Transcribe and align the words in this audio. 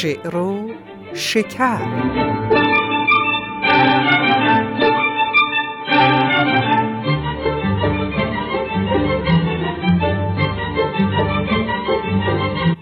شعر 0.00 0.36
و 0.36 0.70
شکر. 1.14 1.78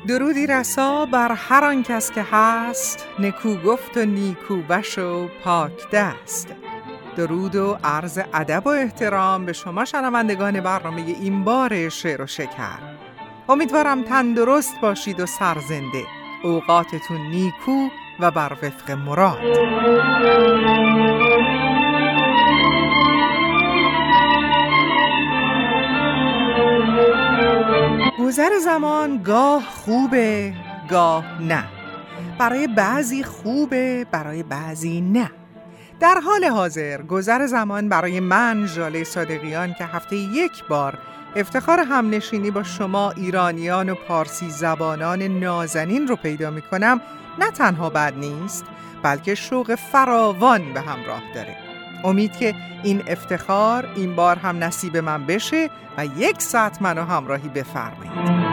درودی 0.08 0.46
رسا 0.46 1.06
بر 1.06 1.32
هر 1.32 1.64
آن 1.64 1.82
کس 1.82 2.10
که 2.10 2.24
هست 2.32 3.06
نکو 3.18 3.54
گفت 3.54 3.96
و 3.96 4.04
نیکو 4.04 4.56
بش 4.56 4.98
و 4.98 5.28
پاک 5.44 5.90
دست. 5.92 6.54
درود 7.16 7.56
و 7.56 7.78
عرض 7.84 8.18
ادب 8.34 8.66
و 8.66 8.68
احترام 8.68 9.46
به 9.46 9.52
شما 9.52 9.84
شنوندگان 9.84 10.60
برنامه 10.60 11.00
این 11.00 11.44
بار 11.44 11.88
شعر 11.88 12.22
و 12.22 12.26
شکر. 12.26 12.78
امیدوارم 13.48 14.02
تندرست 14.02 14.80
باشید 14.80 15.20
و 15.20 15.26
سرزنده. 15.26 16.17
اوقاتتون 16.42 17.20
نیکو 17.30 17.88
و 18.20 18.30
بر 18.30 18.52
وفق 18.62 18.90
مراد. 18.90 19.38
گذر 28.18 28.50
زمان 28.64 29.22
گاه 29.22 29.62
خوبه 29.62 30.54
گاه 30.90 31.42
نه. 31.42 31.64
برای 32.38 32.66
بعضی 32.66 33.22
خوبه 33.22 34.06
برای 34.12 34.42
بعضی 34.42 35.00
نه. 35.00 35.30
در 36.00 36.20
حال 36.24 36.44
حاضر 36.44 37.02
گذر 37.02 37.46
زمان 37.46 37.88
برای 37.88 38.20
من 38.20 38.66
ژاله 38.66 39.04
صادقیان 39.04 39.74
که 39.74 39.84
هفته 39.84 40.16
یک 40.16 40.64
بار 40.68 40.98
افتخار 41.38 41.80
همنشینی 41.80 42.50
با 42.50 42.62
شما 42.62 43.10
ایرانیان 43.10 43.90
و 43.90 43.94
پارسی 43.94 44.50
زبانان 44.50 45.22
نازنین 45.22 46.08
رو 46.08 46.16
پیدا 46.16 46.50
می 46.50 46.62
کنم 46.62 47.00
نه 47.38 47.50
تنها 47.50 47.90
بد 47.90 48.14
نیست 48.16 48.64
بلکه 49.02 49.34
شوق 49.34 49.74
فراوان 49.74 50.72
به 50.72 50.80
همراه 50.80 51.22
داره. 51.34 51.56
امید 52.04 52.36
که 52.36 52.54
این 52.82 53.02
افتخار 53.06 53.92
این 53.96 54.16
بار 54.16 54.36
هم 54.36 54.64
نصیب 54.64 54.96
من 54.96 55.26
بشه 55.26 55.70
و 55.98 56.06
یک 56.06 56.42
ساعت 56.42 56.82
منو 56.82 57.04
همراهی 57.04 57.48
بفرمایید. 57.48 58.47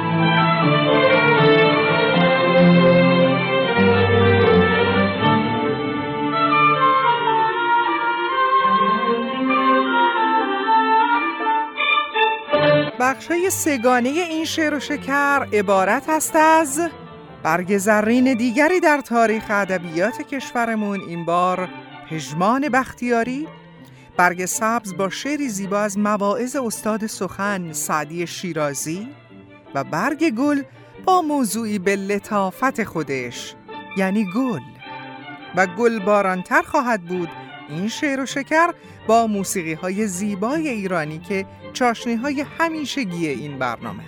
بخشای 13.00 13.50
سگانه 13.50 14.10
این 14.10 14.46
شعر 14.46 14.74
و 14.74 14.80
شکر 14.80 15.48
عبارت 15.54 16.10
است 16.10 16.36
از 16.36 16.82
برگ 17.44 17.78
زرین 17.78 18.34
دیگری 18.34 18.80
در 18.80 19.02
تاریخ 19.02 19.44
ادبیات 19.50 20.22
کشورمون 20.22 21.02
این 21.02 21.26
بار 21.26 21.70
پژمان 22.10 22.70
بختیاری. 22.70 23.48
برگ 24.18 24.46
سبز 24.46 24.98
با 24.98 25.10
شعری 25.10 25.50
زیبا 25.50 25.80
از 25.80 25.98
مواعظ 25.98 26.56
استاد 26.56 27.08
سخن 27.08 27.74
سعدی 27.74 28.28
شیرازی 28.28 29.08
و 29.76 29.84
برگ 29.84 30.30
گل 30.30 30.62
با 31.06 31.22
موضوعی 31.22 31.80
به 31.80 31.96
لطافت 31.96 32.84
خودش 32.84 33.56
یعنی 33.98 34.26
گل. 34.36 34.62
و 35.56 35.68
گل 35.68 36.00
بارانتر 36.00 36.62
خواهد 36.62 37.02
بود 37.06 37.30
این 37.70 37.88
شعر 37.88 38.20
و 38.20 38.26
شکر 38.26 38.74
با 39.08 39.28
موسیقی 39.28 39.74
های 39.74 40.08
زیبای 40.08 40.70
ایرانی 40.70 41.20
که 41.20 41.46
چاشنی 41.74 42.16
های 42.16 42.46
همیشگی 42.60 43.28
این 43.28 43.60
برنامه. 43.60 44.04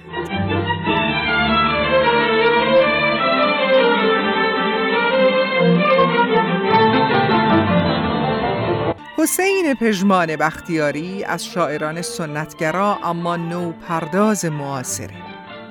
حسین 9.17 9.73
پژمان 9.81 10.35
بختیاری 10.35 11.23
از 11.23 11.45
شاعران 11.45 12.01
سنتگرا 12.01 12.99
اما 13.03 13.35
نو 13.35 13.71
پرداز 13.71 14.45
معاصره. 14.45 15.15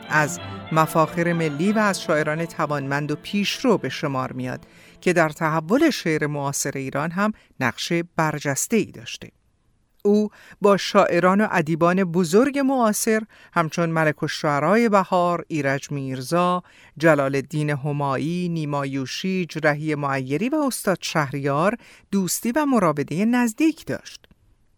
از 0.09 0.41
مفاخر 0.73 1.33
ملی 1.33 1.73
و 1.73 1.79
از 1.79 2.03
شاعران 2.03 2.45
توانمند 2.45 3.11
و 3.11 3.17
پیشرو 3.17 3.79
به 3.79 3.89
شمار 3.89 4.33
میاد. 4.33 4.61
که 5.01 5.12
در 5.12 5.29
تحول 5.29 5.91
شعر 5.91 6.27
معاصر 6.27 6.73
ایران 6.75 7.11
هم 7.11 7.33
نقش 7.61 7.93
برجسته 8.17 8.77
ای 8.77 8.84
داشته. 8.84 9.31
او 10.05 10.31
با 10.61 10.77
شاعران 10.77 11.41
و 11.41 11.49
ادیبان 11.51 12.05
بزرگ 12.05 12.59
معاصر 12.59 13.23
همچون 13.55 13.91
ملک 13.91 14.23
الشعرای 14.23 14.89
بهار، 14.89 15.45
ایرج 15.49 15.91
میرزا، 15.91 16.62
جلال 16.99 17.34
الدین 17.34 17.71
همایی، 17.71 18.49
نیما 18.49 18.87
یوشی، 18.87 19.47
جرهی 19.49 19.95
معیری 19.95 20.49
و 20.49 20.55
استاد 20.55 20.99
شهریار 21.01 21.77
دوستی 22.11 22.53
و 22.53 22.67
مراوده 22.67 23.25
نزدیک 23.25 23.87
داشت. 23.87 24.27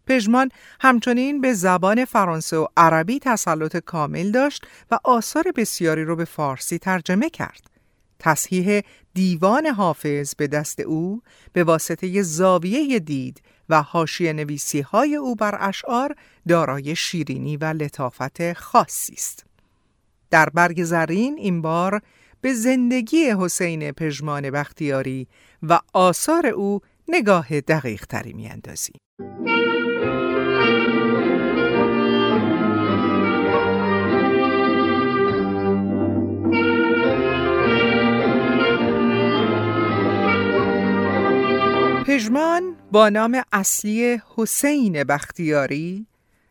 پژمان 0.07 0.49
همچنین 0.81 1.41
به 1.41 1.53
زبان 1.53 2.05
فرانسه 2.05 2.57
و 2.57 2.67
عربی 2.77 3.19
تسلط 3.19 3.77
کامل 3.77 4.31
داشت 4.31 4.67
و 4.91 4.99
آثار 5.03 5.43
بسیاری 5.55 6.03
رو 6.03 6.15
به 6.15 6.25
فارسی 6.25 6.77
ترجمه 6.77 7.29
کرد. 7.29 7.78
تصحیح 8.19 8.81
دیوان 9.13 9.65
حافظ 9.65 10.35
به 10.35 10.47
دست 10.47 10.79
او 10.79 11.21
به 11.53 11.63
واسطه 11.63 12.21
زاویه 12.21 12.99
دید 12.99 13.41
و 13.69 13.81
حاشیه 13.81 14.33
نویسی 14.33 14.81
های 14.81 15.15
او 15.15 15.35
بر 15.35 15.57
اشعار 15.59 16.15
دارای 16.47 16.95
شیرینی 16.95 17.57
و 17.57 17.65
لطافت 17.65 18.53
خاصی 18.53 19.13
است. 19.13 19.45
در 20.31 20.49
برگ 20.49 20.83
زرین 20.83 21.37
این 21.37 21.61
بار 21.61 22.01
به 22.41 22.53
زندگی 22.53 23.29
حسین 23.39 23.91
پژمان 23.91 24.49
بختیاری 24.49 25.27
و 25.63 25.79
آثار 25.93 26.47
او 26.47 26.79
نگاه 27.07 27.61
دقیق 27.61 28.05
تری 28.05 28.33
می 28.33 28.49
پژمان 42.19 42.75
با 42.91 43.09
نام 43.09 43.41
اصلی 43.51 44.21
حسین 44.35 45.03
بختیاری 45.03 46.07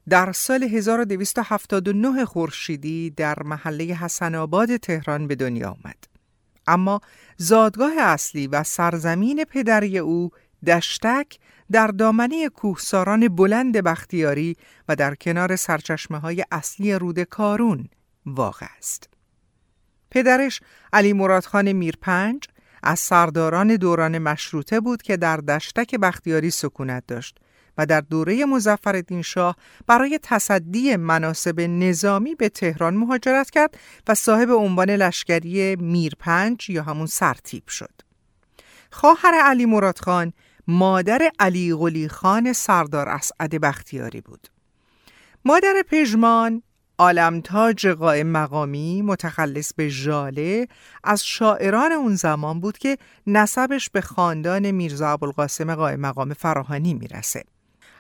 در 0.09 0.33
سال 0.33 0.63
1279 0.63 2.25
خورشیدی 2.25 3.11
در 3.11 3.43
محله 3.43 3.85
حسن 3.85 4.35
آباد 4.35 4.77
تهران 4.77 5.27
به 5.27 5.35
دنیا 5.35 5.71
آمد. 5.71 6.05
اما 6.67 7.01
زادگاه 7.37 7.93
اصلی 7.99 8.47
و 8.47 8.63
سرزمین 8.63 9.45
پدری 9.45 9.99
او 9.99 10.31
دشتک 10.67 11.39
در 11.71 11.87
دامنه 11.87 12.49
کوهساران 12.49 13.29
بلند 13.29 13.77
بختیاری 13.77 14.57
و 14.89 14.97
در 14.97 15.15
کنار 15.15 15.57
سرچشمه 15.57 16.19
های 16.19 16.45
اصلی 16.51 16.95
رود 16.95 17.21
کارون 17.21 17.89
واقع 18.27 18.67
است. 18.79 19.09
پدرش 20.11 20.61
علی 20.93 21.13
مرادخان 21.13 21.73
میرپنج 21.73 22.45
از 22.83 23.01
سرداران 23.01 23.77
دوران 23.77 24.19
مشروطه 24.19 24.81
بود 24.81 25.03
که 25.03 25.17
در 25.17 25.37
دشتک 25.37 25.95
بختیاری 25.95 26.51
سکونت 26.51 27.07
داشت 27.07 27.39
و 27.79 27.87
در 27.87 28.01
دوره 28.01 28.45
مزفردین 28.45 29.23
شاه 29.23 29.57
برای 29.87 30.21
تصدی 30.23 30.97
مناسب 30.97 31.61
نظامی 31.61 32.35
به 32.35 32.49
تهران 32.49 32.97
مهاجرت 32.97 33.51
کرد 33.51 33.79
و 34.09 34.15
صاحب 34.15 34.51
عنوان 34.51 34.91
لشکری 34.91 35.77
میرپنج 35.77 36.71
یا 36.71 36.83
همون 36.83 37.07
سرتیب 37.07 37.69
شد. 37.69 37.95
خواهر 38.93 39.35
علی 39.35 39.67
مراد 39.67 39.99
خان 39.99 40.33
مادر 40.67 41.31
علی 41.39 41.75
غلی 41.75 42.09
خان 42.09 42.53
سردار 42.53 43.09
اسعد 43.09 43.61
بختیاری 43.61 44.21
بود. 44.21 44.49
مادر 45.45 45.85
پژمان 45.91 46.63
آلمتاج 47.01 47.87
قائم 47.87 48.27
مقامی 48.27 49.03
متخلص 49.03 49.73
به 49.73 49.89
ژاله 49.89 50.69
از 51.05 51.27
شاعران 51.27 51.93
اون 51.93 52.15
زمان 52.15 52.61
بود 52.61 52.79
که 52.79 52.99
نسبش 53.27 53.91
به 53.91 54.01
خاندان 54.01 54.71
میرزا 54.71 55.09
ابوالقاسم 55.09 55.75
قائم 55.75 56.01
مقام 56.01 56.35
فراهانی 56.35 56.95
می‌رسه. 56.95 57.45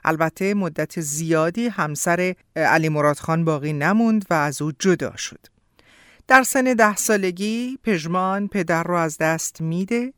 البته 0.04 0.54
مدت 0.54 1.00
زیادی 1.00 1.68
همسر 1.68 2.34
علی 2.56 2.88
مراد 2.88 3.18
خان 3.18 3.44
باقی 3.44 3.72
نموند 3.72 4.24
و 4.30 4.34
از 4.34 4.62
او 4.62 4.72
جدا 4.78 5.16
شد. 5.16 5.46
در 6.28 6.42
سن 6.42 6.64
ده 6.64 6.96
سالگی 6.96 7.78
پژمان 7.82 8.48
پدر 8.48 8.82
رو 8.82 8.94
از 8.94 9.18
دست 9.18 9.60
میده 9.60 10.12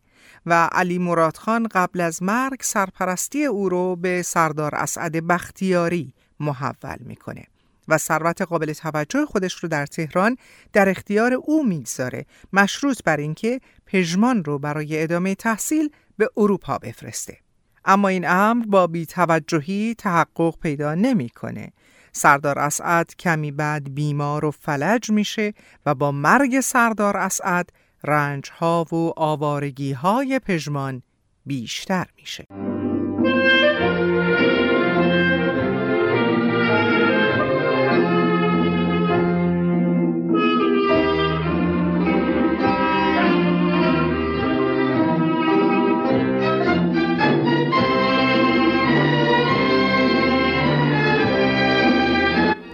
و 0.46 0.68
علی 0.72 0.98
مراد 0.98 1.36
خان 1.36 1.68
قبل 1.72 2.00
از 2.00 2.22
مرگ 2.22 2.58
سرپرستی 2.62 3.44
او 3.44 3.68
رو 3.68 3.96
به 3.96 4.22
سردار 4.22 4.74
اسعد 4.74 5.26
بختیاری 5.26 6.14
محول 6.40 6.98
می‌کنه. 7.00 7.44
و 7.90 7.98
ثروت 7.98 8.42
قابل 8.42 8.72
توجه 8.72 9.26
خودش 9.26 9.54
رو 9.54 9.68
در 9.68 9.86
تهران 9.86 10.36
در 10.72 10.88
اختیار 10.88 11.32
او 11.32 11.66
می‌گذاره 11.66 12.26
مشروط 12.52 13.02
بر 13.04 13.16
اینکه 13.16 13.60
پژمان 13.86 14.44
رو 14.44 14.58
برای 14.58 15.02
ادامه 15.02 15.34
تحصیل 15.34 15.90
به 16.16 16.30
اروپا 16.36 16.78
بفرسته 16.78 17.38
اما 17.84 18.08
این 18.08 18.28
امر 18.28 18.66
با 18.66 18.86
بیتوجهی 18.86 19.94
تحقق 19.98 20.58
پیدا 20.58 20.94
نمی‌کنه. 20.94 21.72
سردار 22.12 22.58
اسعد 22.58 23.16
کمی 23.18 23.52
بعد 23.52 23.94
بیمار 23.94 24.44
و 24.44 24.50
فلج 24.50 25.10
میشه 25.10 25.52
و 25.86 25.94
با 25.94 26.12
مرگ 26.12 26.60
سردار 26.60 27.16
اسعد 27.16 27.72
رنجها 28.04 28.86
و 28.92 29.12
آوارگی 29.16 29.92
های 29.92 30.38
پژمان 30.38 31.02
بیشتر 31.46 32.06
میشه. 32.16 32.69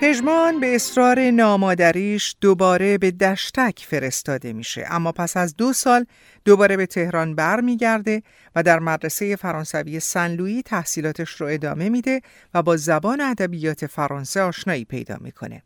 پژمان 0.08 0.60
به 0.60 0.74
اصرار 0.74 1.30
نامادریش 1.30 2.36
دوباره 2.40 2.98
به 2.98 3.10
دشتک 3.10 3.84
فرستاده 3.88 4.52
میشه 4.52 4.86
اما 4.90 5.12
پس 5.12 5.36
از 5.36 5.56
دو 5.56 5.72
سال 5.72 6.06
دوباره 6.44 6.76
به 6.76 6.86
تهران 6.86 7.34
برمیگرده 7.34 8.22
و 8.56 8.62
در 8.62 8.78
مدرسه 8.78 9.36
فرانسوی 9.36 10.00
سن 10.00 10.60
تحصیلاتش 10.60 11.30
رو 11.30 11.46
ادامه 11.46 11.88
میده 11.88 12.20
و 12.54 12.62
با 12.62 12.76
زبان 12.76 13.20
ادبیات 13.20 13.86
فرانسه 13.86 14.40
آشنایی 14.40 14.84
پیدا 14.84 15.16
می‌کنه. 15.20 15.62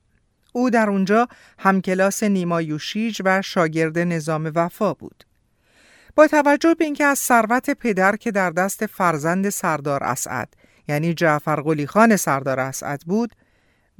او 0.53 0.71
در 0.71 0.91
اونجا 0.91 1.29
همکلاس 1.59 2.23
نیما 2.23 2.63
یوشیج 2.63 3.23
و 3.25 3.43
شاگرد 3.43 3.99
نظام 3.99 4.53
وفا 4.55 4.95
بود. 4.95 5.25
با 6.17 6.27
توجه 6.27 6.75
به 6.75 6.85
اینکه 6.85 7.05
از 7.05 7.19
ثروت 7.19 7.71
پدر 7.71 8.17
که 8.17 8.31
در 8.31 8.51
دست 8.51 8.87
فرزند 8.87 9.49
سردار 9.49 10.05
اسعد 10.05 10.49
یعنی 10.89 11.15
جعفر 11.15 11.61
قلی 11.61 11.87
خان 11.87 12.17
سردار 12.17 12.61
اسعد 12.61 13.03
بود 13.07 13.35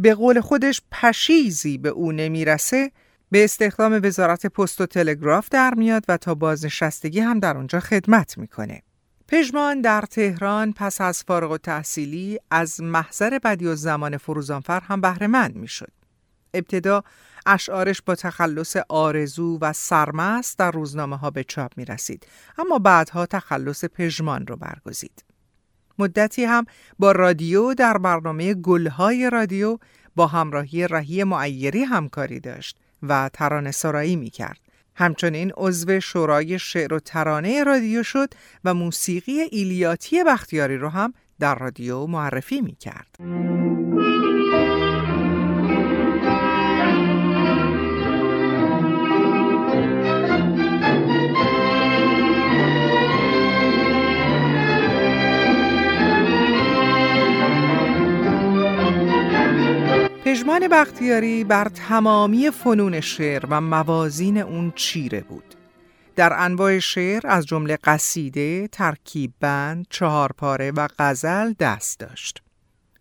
به 0.01 0.15
قول 0.15 0.41
خودش 0.41 0.83
پشیزی 0.93 1.79
به 1.79 1.89
او 1.89 2.13
نمی‌رسه 2.13 2.93
به 3.31 3.45
استخدام 3.45 4.01
وزارت 4.03 4.47
پست 4.47 4.81
و 4.81 4.87
تلگراف 4.87 5.49
در 5.49 5.75
میاد 5.75 6.05
و 6.09 6.17
تا 6.17 6.35
بازنشستگی 6.35 7.21
هم 7.21 7.41
در 7.41 7.57
اونجا 7.57 7.81
خدمت 7.81 8.39
می‌کنه. 8.39 8.83
پژمان 9.29 9.81
در 9.81 10.01
تهران 10.01 10.73
پس 10.73 11.01
از 11.01 11.23
فارغ 11.23 11.51
و 11.51 11.59
تحصیلی 11.59 12.39
از 12.51 12.81
محضر 12.83 13.39
بدی 13.39 13.67
و 13.67 13.75
زمان 13.75 14.17
فروزانفر 14.17 14.81
هم 14.81 15.01
بهره 15.01 15.27
مند 15.27 15.57
می‌شد. 15.57 15.93
ابتدا 16.55 17.05
اشعارش 17.47 18.03
با 18.03 18.15
تخلص 18.15 18.77
آرزو 18.89 19.59
و 19.61 19.73
سرمست 19.73 20.59
در 20.59 20.71
روزنامه 20.71 21.17
ها 21.17 21.31
به 21.31 21.45
چاپ 21.45 21.73
می 21.77 21.85
رسید 21.85 22.27
اما 22.59 22.79
بعدها 22.79 23.27
تخلص 23.27 23.85
پژمان 23.85 24.47
رو 24.47 24.57
برگزید. 24.57 25.25
مدتی 26.01 26.45
هم 26.45 26.65
با 26.99 27.13
رادیو 27.13 27.75
در 27.75 27.99
برنامه 27.99 28.55
گلهای 28.55 29.31
رادیو 29.31 29.79
با 30.17 30.27
همراهی 30.27 30.89
رهی 30.89 31.25
معیری 31.25 31.85
همکاری 31.85 32.41
داشت 32.41 32.79
و 33.03 33.31
ترانه 33.33 33.71
سرایی 33.71 34.17
می 34.17 34.31
کرد. 34.31 34.61
همچنین 34.95 35.53
عضو 35.57 36.01
شورای 36.01 36.59
شعر 36.59 36.95
و 36.95 37.01
ترانه 37.01 37.65
رادیو 37.65 38.03
شد 38.03 38.29
و 38.65 38.75
موسیقی 38.75 39.41
ایلیاتی 39.41 40.25
بختیاری 40.25 40.77
رو 40.77 40.89
هم 40.89 41.15
در 41.41 41.55
رادیو 41.55 42.07
معرفی 42.07 42.61
می 42.61 42.75
کرد. 42.75 43.17
پژمان 60.31 60.69
بختیاری 60.69 61.45
بر 61.45 61.69
تمامی 61.69 62.51
فنون 62.51 63.01
شعر 63.01 63.47
و 63.51 63.61
موازین 63.61 64.39
اون 64.39 64.73
چیره 64.77 65.21
بود. 65.21 65.55
در 66.17 66.33
انواع 66.37 66.79
شعر 66.79 67.27
از 67.27 67.47
جمله 67.47 67.79
قصیده، 67.85 68.69
ترکیب 68.69 69.33
بند، 69.41 69.87
چهارپاره 69.91 70.71
و 70.71 70.89
غزل 70.99 71.53
دست 71.53 72.01
داشت. 72.01 72.43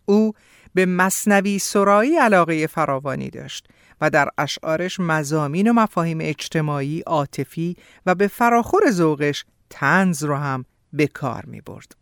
او 0.05 0.33
به 0.73 0.85
مصنوی 0.85 1.59
سرایی 1.59 2.15
علاقه 2.17 2.67
فراوانی 2.67 3.29
داشت 3.29 3.67
و 4.01 4.09
در 4.09 4.29
اشعارش 4.37 4.99
مزامین 4.99 5.69
و 5.69 5.73
مفاهیم 5.73 6.17
اجتماعی، 6.21 7.01
عاطفی 7.01 7.75
و 8.05 8.15
به 8.15 8.27
فراخور 8.27 8.91
ذوقش 8.91 9.45
تنز 9.69 10.23
رو 10.23 10.35
هم 10.35 10.65
به 10.93 11.07
کار 11.07 11.45
می 11.45 11.61
برد. 11.61 11.95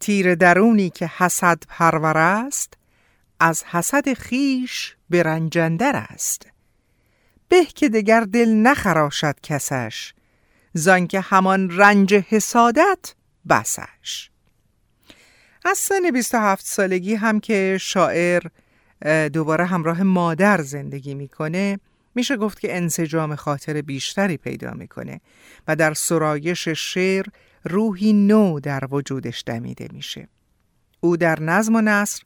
تیر 0.00 0.34
درونی 0.34 0.90
که 0.90 1.10
حسد 1.18 1.62
پرور 1.68 2.18
است 2.18 2.81
از 3.44 3.64
حسد 3.64 4.12
خیش 4.12 4.96
به 5.10 5.22
رنجندر 5.22 5.96
است. 5.96 6.46
به 7.48 7.64
که 7.64 7.88
دگر 7.88 8.20
دل 8.20 8.48
نخراشد 8.48 9.36
کسش 9.42 10.12
زان 10.74 11.06
که 11.06 11.20
همان 11.20 11.70
رنج 11.70 12.14
حسادت 12.14 13.14
بسش. 13.48 14.30
از 15.64 15.78
سن 15.78 16.10
27 16.12 16.66
سالگی 16.66 17.14
هم 17.14 17.40
که 17.40 17.78
شاعر 17.80 18.42
دوباره 19.32 19.64
همراه 19.64 20.02
مادر 20.02 20.62
زندگی 20.62 21.14
می‌کنه 21.14 21.78
میشه 22.14 22.36
گفت 22.36 22.60
که 22.60 22.76
انسجام 22.76 23.34
خاطر 23.34 23.80
بیشتری 23.80 24.36
پیدا 24.36 24.70
می‌کنه 24.70 25.20
و 25.68 25.76
در 25.76 25.94
سرایش 25.94 26.68
شعر 26.68 27.26
روحی 27.64 28.12
نو 28.12 28.60
در 28.60 28.84
وجودش 28.90 29.42
دمیده 29.46 29.88
میشه. 29.92 30.28
او 31.00 31.16
در 31.16 31.40
نظم 31.40 31.76
و 31.76 31.80
نصر 31.80 32.22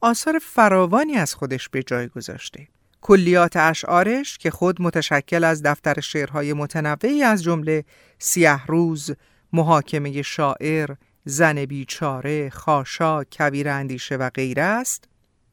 آثار 0.00 0.38
فراوانی 0.42 1.14
از 1.14 1.34
خودش 1.34 1.68
به 1.68 1.82
جای 1.82 2.08
گذاشته. 2.08 2.68
کلیات 3.00 3.56
اشعارش 3.56 4.38
که 4.38 4.50
خود 4.50 4.82
متشکل 4.82 5.44
از 5.44 5.62
دفتر 5.62 6.00
شعرهای 6.00 6.52
متنوعی 6.52 7.22
از 7.22 7.42
جمله 7.42 7.84
سیه 8.18 8.66
روز، 8.66 9.10
محاکمه 9.52 10.22
شاعر، 10.22 10.94
زن 11.24 11.64
بیچاره، 11.64 12.50
خاشا، 12.50 13.24
کویر 13.24 13.68
اندیشه 13.68 14.16
و 14.16 14.30
غیره 14.30 14.62
است، 14.62 15.04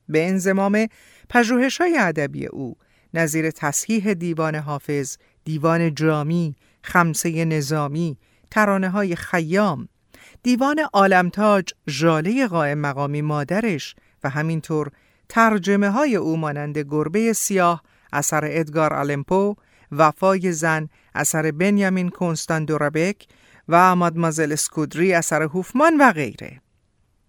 به 0.09 0.27
انزمام 0.27 0.87
پژوهش 1.29 1.81
های 1.81 1.97
ادبی 1.97 2.45
او 2.45 2.75
نظیر 3.13 3.51
تصحیح 3.51 4.13
دیوان 4.13 4.55
حافظ، 4.55 5.17
دیوان 5.43 5.95
جامی، 5.95 6.55
خمسه 6.83 7.45
نظامی، 7.45 8.17
ترانه 8.51 8.89
های 8.89 9.15
خیام، 9.15 9.87
دیوان 10.43 10.79
عالمتاج، 10.93 11.69
ژاله 11.89 12.47
قائم 12.47 12.77
مقامی 12.77 13.21
مادرش 13.21 13.95
و 14.25 14.29
همینطور 14.29 14.91
ترجمه 15.29 15.89
های 15.89 16.15
او 16.15 16.37
مانند 16.37 16.77
گربه 16.77 17.33
سیاه 17.33 17.83
اثر 18.13 18.45
ادگار 18.51 18.93
آلمپو 18.93 19.55
وفای 19.91 20.51
زن 20.51 20.89
اثر 21.15 21.51
بنیامین 21.51 22.09
کنستان 22.09 22.65
دورابک 22.65 23.27
و 23.69 23.95
مادمازل 23.95 24.51
اسکودری 24.51 25.13
اثر 25.13 25.43
هوفمان 25.43 25.97
و 25.97 26.11
غیره. 26.11 26.61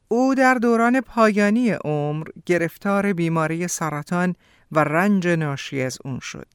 او 0.09 0.35
در 0.35 0.55
دوران 0.55 1.01
پایانی 1.01 1.71
عمر 1.71 2.27
گرفتار 2.47 3.13
بیماری 3.13 3.69
سرطان 3.69 4.35
و 4.73 4.79
رنج 4.79 5.29
ناشی 5.29 5.83
از 5.83 5.99
اون 6.05 6.19
شد 6.19 6.49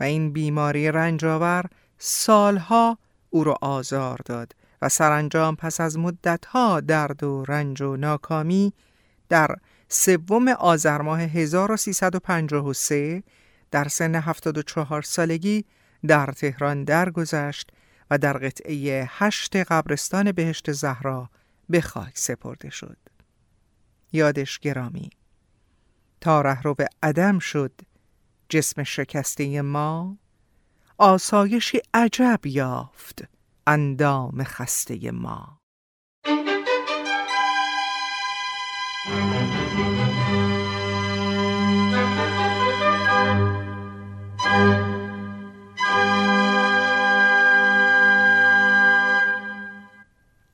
و 0.00 0.02
این 0.02 0.32
بیماری 0.32 0.90
رنجاور 0.90 1.64
سالها 1.98 2.98
او 3.30 3.44
را 3.44 3.56
آزار 3.62 4.18
داد 4.24 4.54
و 4.82 4.88
سرانجام 4.88 5.56
پس 5.56 5.80
از 5.80 5.98
مدتها 5.98 6.80
درد 6.80 7.22
و 7.22 7.44
رنج 7.48 7.82
و 7.82 7.96
ناکامی 7.96 8.72
در 9.28 9.56
سوم 9.92 10.48
آذر 10.48 11.02
ماه 11.02 11.20
1353 11.20 13.22
در 13.70 13.88
سن 13.88 14.14
74 14.14 15.02
سالگی 15.02 15.64
در 16.06 16.26
تهران 16.26 16.84
درگذشت 16.84 17.70
و 18.10 18.18
در 18.18 18.32
قطعه 18.32 19.08
هشت 19.10 19.56
قبرستان 19.56 20.32
بهشت 20.32 20.72
زهرا 20.72 21.30
به 21.68 21.80
خاک 21.80 22.18
سپرده 22.18 22.70
شد. 22.70 22.96
یادش 24.12 24.58
گرامی 24.58 25.10
تا 26.20 26.40
رهرو 26.40 26.74
عدم 27.02 27.38
شد 27.38 27.80
جسم 28.48 28.82
شکسته 28.82 29.62
ما 29.62 30.18
آسایشی 30.98 31.80
عجب 31.94 32.46
یافت 32.46 33.24
اندام 33.66 34.44
خسته 34.44 35.10
ما 35.10 35.60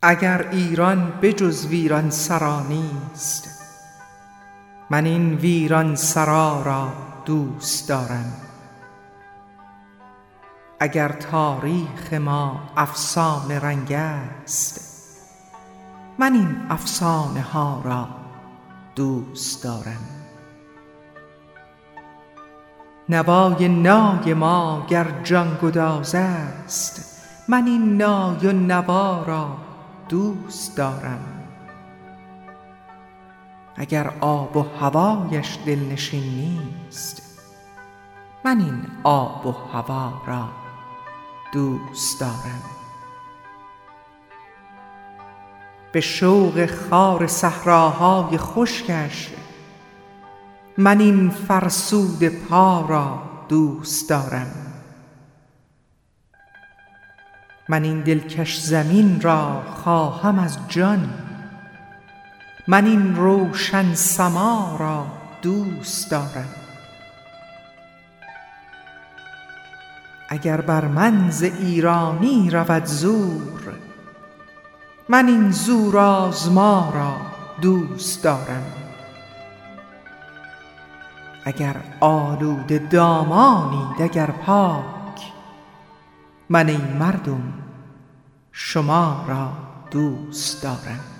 اگر 0.08 0.48
ایران 0.50 1.12
بجز 1.22 1.66
ویران 1.66 2.10
سرا 2.10 2.62
نیست 2.62 3.48
من 4.90 5.04
این 5.04 5.34
ویران 5.34 5.94
سرا 5.94 6.62
را 6.62 6.92
دوست 7.24 7.88
دارم. 7.88 8.32
اگر 10.80 11.08
تاریخ 11.08 12.12
ما 12.12 12.60
افسانه 12.76 13.58
رنگ 13.58 13.92
است 13.92 14.80
من 16.18 16.32
این 16.32 16.66
افسانه 16.70 17.40
ها 17.40 17.82
را 17.84 18.08
دوست 18.94 19.64
دارم. 19.64 20.15
نوای 23.08 23.68
نای 23.68 24.34
ما 24.34 24.86
گر 24.88 25.06
جان 25.24 25.58
گداز 25.62 26.14
است 26.14 27.22
من 27.48 27.66
این 27.66 27.96
نای 27.96 28.46
و 28.46 28.52
نوا 28.52 29.24
را 29.26 29.48
دوست 30.08 30.76
دارم. 30.76 31.20
اگر 33.76 34.12
آب 34.20 34.56
و 34.56 34.66
هوایش 34.80 35.58
دلنشین 35.66 36.22
نیست 36.22 37.22
من 38.44 38.60
این 38.60 38.82
آب 39.04 39.46
و 39.46 39.52
هوا 39.72 40.12
را 40.26 40.48
دوست 41.52 42.20
دارم. 42.20 42.62
به 45.92 46.00
شوق 46.00 46.66
خار 46.66 47.26
صحراهای 47.26 48.38
خشکش 48.38 49.30
من 50.78 51.00
این 51.00 51.30
فرسود 51.30 52.24
پا 52.28 52.86
را 52.88 53.22
دوست 53.48 54.08
دارم. 54.08 54.46
من 57.68 57.84
این 57.84 58.00
دلکش 58.00 58.60
زمین 58.60 59.20
را 59.20 59.62
خواهم 59.62 60.38
از 60.38 60.58
جان. 60.68 61.14
من 62.68 62.86
این 62.86 63.16
روشن 63.16 63.94
سما 63.94 64.76
را 64.80 65.06
دوست 65.42 66.10
دارم. 66.10 66.48
اگر 70.28 70.60
بر 70.60 70.84
من 70.84 71.30
ز 71.30 71.42
ایرانی 71.42 72.50
رود 72.50 72.84
زور 72.84 73.74
من 75.08 75.26
این 75.26 75.50
زورآزما 75.50 76.92
را 76.94 77.16
دوست 77.60 78.24
دارم. 78.24 78.75
اگر 81.46 81.76
آلوده 82.00 82.78
دامانید 82.78 84.02
اگر 84.02 84.30
پاک 84.30 85.32
من 86.48 86.68
ای 86.68 86.76
مردم 86.76 87.52
شما 88.52 89.24
را 89.28 89.48
دوست 89.90 90.62
دارم. 90.62 91.15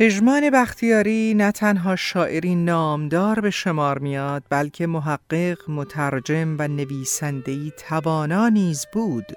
پژمان 0.00 0.50
بختیاری 0.50 1.34
نه 1.34 1.52
تنها 1.52 1.96
شاعری 1.96 2.54
نامدار 2.54 3.40
به 3.40 3.50
شمار 3.50 3.98
میاد 3.98 4.42
بلکه 4.48 4.86
محقق، 4.86 5.58
مترجم 5.68 6.56
و 6.58 6.68
نویسندهی 6.68 7.72
توانا 7.88 8.48
نیز 8.48 8.86
بود 8.92 9.32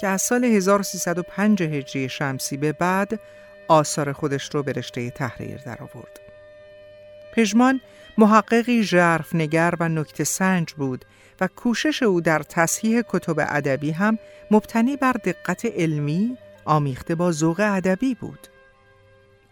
که 0.00 0.06
از 0.06 0.22
سال 0.22 0.44
1305 0.44 1.62
هجری 1.62 2.08
شمسی 2.08 2.56
به 2.56 2.72
بعد 2.72 3.20
آثار 3.68 4.12
خودش 4.12 4.54
رو 4.54 4.62
به 4.62 4.72
رشته 4.72 5.10
تحریر 5.10 5.56
درآورد. 5.56 6.20
پژمان 7.34 7.80
محققی 8.18 8.88
نگر 9.34 9.74
و 9.80 9.88
نکته 9.88 10.24
سنج 10.24 10.72
بود 10.72 11.04
و 11.40 11.48
کوشش 11.56 12.02
او 12.02 12.20
در 12.20 12.42
تصحیح 12.42 13.02
کتب 13.08 13.36
ادبی 13.38 13.90
هم 13.90 14.18
مبتنی 14.50 14.96
بر 14.96 15.12
دقت 15.12 15.64
علمی 15.64 16.36
آمیخته 16.64 17.14
با 17.14 17.32
ذوق 17.32 17.60
ادبی 17.60 18.14
بود. 18.14 18.48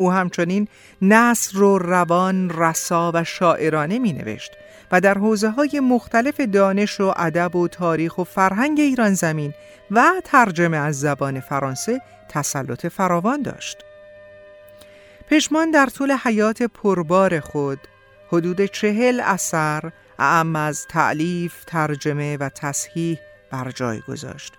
او 0.01 0.13
همچنین 0.13 0.69
نصر 1.03 1.59
و 1.59 1.79
روان، 1.79 2.51
رسا 2.51 3.13
و 3.15 3.25
شاعرانه 3.25 3.99
می 3.99 4.13
نوشت 4.13 4.53
و 4.93 5.01
در 5.01 5.19
حوزه 5.19 5.51
های 5.51 5.81
مختلف 5.81 6.41
دانش 6.41 7.01
و 7.01 7.15
ادب 7.17 7.57
و 7.57 7.69
تاریخ 7.69 8.19
و 8.19 8.25
فرهنگ 8.25 8.81
ایران 8.81 9.15
زمین 9.15 9.55
و 9.91 10.13
ترجمه 10.25 10.77
از 10.77 11.01
زبان 11.01 11.41
فرانسه 11.41 12.01
تسلط 12.29 12.87
فراوان 12.87 13.43
داشت. 13.43 13.79
پشمان 15.31 15.71
در 15.71 15.87
طول 15.87 16.13
حیات 16.25 16.63
پربار 16.63 17.41
خود 17.41 17.81
حدود 18.29 18.65
چهل 18.65 19.21
اثر 19.25 19.93
اعم 20.19 20.57
از 20.57 20.87
تعلیف، 20.87 21.65
ترجمه 21.65 22.37
و 22.37 22.49
تصحیح 22.49 23.19
بر 23.51 23.71
جای 23.71 24.01
گذاشت 24.01 24.53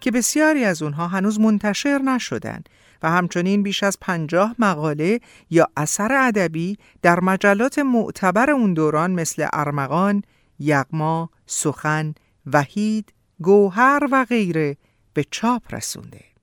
که 0.00 0.10
بسیاری 0.10 0.64
از 0.64 0.82
اونها 0.82 1.08
هنوز 1.08 1.40
منتشر 1.40 1.98
نشدند 1.98 2.68
و 3.02 3.10
همچنین 3.10 3.62
بیش 3.62 3.82
از 3.82 3.98
پنجاه 4.00 4.54
مقاله 4.58 5.20
یا 5.50 5.68
اثر 5.76 6.12
ادبی 6.12 6.78
در 7.02 7.20
مجلات 7.20 7.78
معتبر 7.78 8.50
اون 8.50 8.74
دوران 8.74 9.10
مثل 9.10 9.48
ارمغان، 9.52 10.22
یغما، 10.58 11.30
سخن، 11.46 12.14
وحید، 12.52 13.12
گوهر 13.40 14.08
و 14.12 14.24
غیره 14.24 14.76
به 15.14 15.24
چاپ 15.30 15.74
رسونده. 15.74 16.35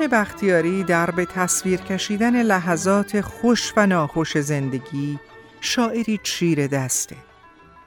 پژمان 0.00 0.20
بختیاری 0.20 0.84
در 0.84 1.10
به 1.10 1.24
تصویر 1.24 1.80
کشیدن 1.80 2.42
لحظات 2.42 3.20
خوش 3.20 3.72
و 3.76 3.86
ناخوش 3.86 4.38
زندگی 4.38 5.18
شاعری 5.60 6.20
چیر 6.22 6.66
دسته. 6.66 7.16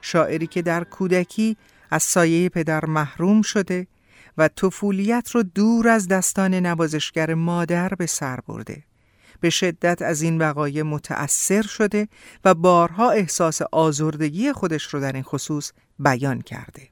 شاعری 0.00 0.46
که 0.46 0.62
در 0.62 0.84
کودکی 0.84 1.56
از 1.90 2.02
سایه 2.02 2.48
پدر 2.48 2.84
محروم 2.84 3.42
شده 3.42 3.86
و 4.38 4.48
طفولیت 4.48 5.30
رو 5.30 5.42
دور 5.42 5.88
از 5.88 6.08
دستان 6.08 6.54
نوازشگر 6.54 7.34
مادر 7.34 7.88
به 7.88 8.06
سر 8.06 8.40
برده. 8.46 8.82
به 9.40 9.50
شدت 9.50 10.02
از 10.02 10.22
این 10.22 10.38
وقایع 10.38 10.82
متأثر 10.82 11.62
شده 11.62 12.08
و 12.44 12.54
بارها 12.54 13.10
احساس 13.10 13.62
آزردگی 13.72 14.52
خودش 14.52 14.94
رو 14.94 15.00
در 15.00 15.12
این 15.12 15.22
خصوص 15.22 15.72
بیان 15.98 16.40
کرده. 16.40 16.88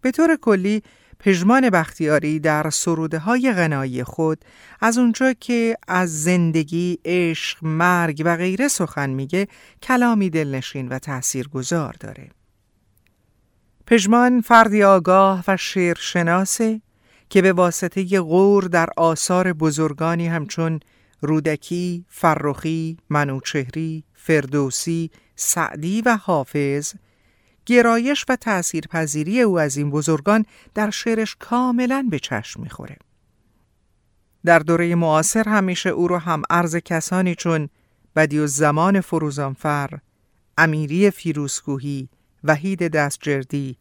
به 0.00 0.10
طور 0.10 0.36
کلی 0.36 0.82
پژمان 1.20 1.70
بختیاری 1.70 2.40
در 2.40 2.70
سروده 2.70 3.18
های 3.18 3.52
غنایی 3.52 4.04
خود 4.04 4.44
از 4.80 4.98
اونجا 4.98 5.32
که 5.32 5.76
از 5.88 6.22
زندگی، 6.22 6.98
عشق، 7.04 7.64
مرگ 7.64 8.22
و 8.24 8.36
غیره 8.36 8.68
سخن 8.68 9.10
میگه 9.10 9.48
کلامی 9.82 10.30
دلنشین 10.30 10.88
و 10.88 10.98
تأثیرگذار 10.98 11.96
داره. 12.00 12.30
پژمان 13.86 14.40
فردی 14.40 14.82
آگاه 14.82 15.44
و 15.48 15.56
شناسه 15.96 16.80
که 17.30 17.42
به 17.42 17.52
واسطه 17.52 18.20
غور 18.20 18.64
در 18.64 18.88
آثار 18.96 19.52
بزرگانی 19.52 20.26
همچون 20.26 20.80
رودکی، 21.20 22.04
فرخی، 22.08 22.96
منوچهری، 23.10 24.04
فردوسی، 24.14 25.10
سعدی 25.36 26.02
و 26.02 26.16
حافظ 26.16 26.94
گرایش 27.68 28.24
و 28.28 28.36
تأثیرپذیری 28.36 29.40
او 29.40 29.60
از 29.60 29.76
این 29.76 29.90
بزرگان 29.90 30.44
در 30.74 30.90
شعرش 30.90 31.36
کاملا 31.40 32.06
به 32.10 32.18
چشم 32.18 32.62
می‌خوره. 32.62 32.96
در 34.44 34.58
دوره 34.58 34.94
معاصر 34.94 35.48
همیشه 35.48 35.90
او 35.90 36.08
رو 36.08 36.18
هم 36.18 36.42
عرض 36.50 36.76
کسانی 36.76 37.34
چون 37.34 37.68
بدی 38.16 38.38
و 38.38 38.46
زمان 38.46 39.00
فروزانفر، 39.00 39.98
امیری 40.58 41.10
فیروزکوهی، 41.10 42.08
وحید 42.44 42.88
دستجردی، 42.88 43.76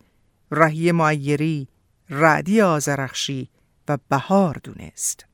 رهی 0.52 0.92
معیری، 0.92 1.68
رعدی 2.10 2.62
آزرخشی 2.62 3.50
و 3.88 3.98
بهار 4.10 4.60
دونست. 4.64 5.26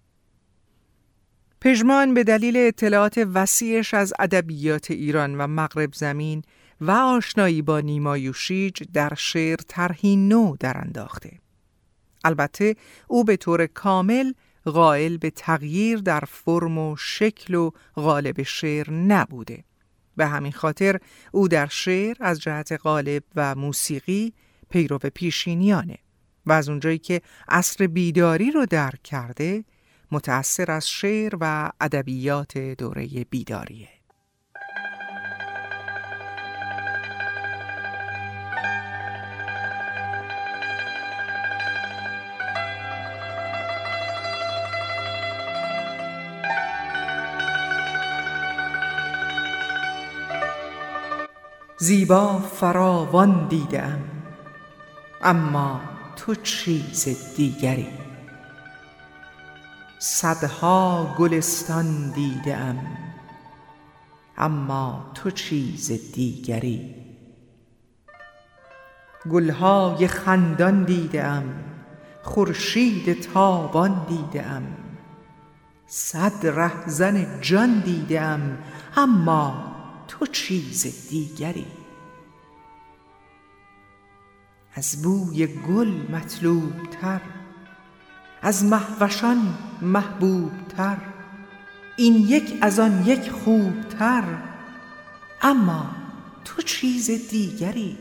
پژمان 1.61 2.13
به 2.13 2.23
دلیل 2.23 2.57
اطلاعات 2.57 3.27
وسیعش 3.33 3.93
از 3.93 4.13
ادبیات 4.19 4.91
ایران 4.91 5.37
و 5.37 5.47
مغرب 5.47 5.93
زمین 5.93 6.43
و 6.81 6.91
آشنایی 6.91 7.61
با 7.61 7.79
نیمایوشیج 7.79 8.83
در 8.93 9.13
شعر 9.17 9.57
طرحی 9.67 10.15
نو 10.15 10.55
در 10.59 10.77
انداخته. 10.77 11.39
البته 12.23 12.75
او 13.07 13.23
به 13.23 13.37
طور 13.37 13.65
کامل 13.65 14.33
قائل 14.65 15.17
به 15.17 15.29
تغییر 15.29 15.97
در 15.97 16.23
فرم 16.27 16.77
و 16.77 16.95
شکل 16.95 17.55
و 17.55 17.71
قالب 17.95 18.43
شعر 18.43 18.91
نبوده 18.91 19.63
به 20.17 20.27
همین 20.27 20.51
خاطر 20.51 20.99
او 21.31 21.47
در 21.47 21.67
شعر 21.67 22.17
از 22.19 22.41
جهت 22.41 22.71
قالب 22.71 23.23
و 23.35 23.55
موسیقی 23.55 24.33
پیرو 24.69 24.97
پیشینیانه 24.97 25.97
و 26.45 26.51
از 26.51 26.69
اونجایی 26.69 26.97
که 26.97 27.21
عصر 27.47 27.87
بیداری 27.87 28.51
رو 28.51 28.65
درک 28.65 29.03
کرده 29.03 29.63
متأثر 30.11 30.71
از 30.71 30.89
شعر 30.89 31.35
و 31.39 31.71
ادبیات 31.81 32.57
دوره 32.57 33.07
بیداریه 33.29 33.89
زیبا 51.83 52.39
فراوان 52.39 53.47
دیدم 53.47 53.99
اما 55.21 55.81
تو 56.15 56.35
چیز 56.35 57.07
دیگری. 57.35 57.87
صدها 59.99 61.15
گلستان 61.17 62.11
دیدم 62.15 62.77
اما 64.37 65.11
تو 65.13 65.31
چیز 65.31 65.91
دیگری. 66.13 66.95
گلهای 69.31 70.07
خندان 70.07 70.83
دیدم 70.83 71.43
خورشید 72.21 73.21
تابان 73.21 74.05
دیدم 74.07 74.63
صد 75.87 76.47
رهزن 76.47 77.41
جان 77.41 77.79
دیدم 77.79 78.57
اما 78.97 79.72
تو 80.19 80.25
چیز 80.25 81.09
دیگری. 81.09 81.65
از 84.73 85.01
بوی 85.01 85.47
گل 85.47 86.11
مطلوب 86.11 86.83
تر 86.83 87.21
از 88.41 88.65
محوشان 88.65 89.57
محبوب 89.81 90.51
تر 90.69 90.97
این 91.97 92.13
یک 92.13 92.57
از 92.61 92.79
آن 92.79 93.05
یک 93.05 93.31
خوب 93.31 93.81
تر 93.81 94.23
اما 95.41 95.89
تو 96.45 96.61
چیز 96.61 97.29
دیگری. 97.29 97.97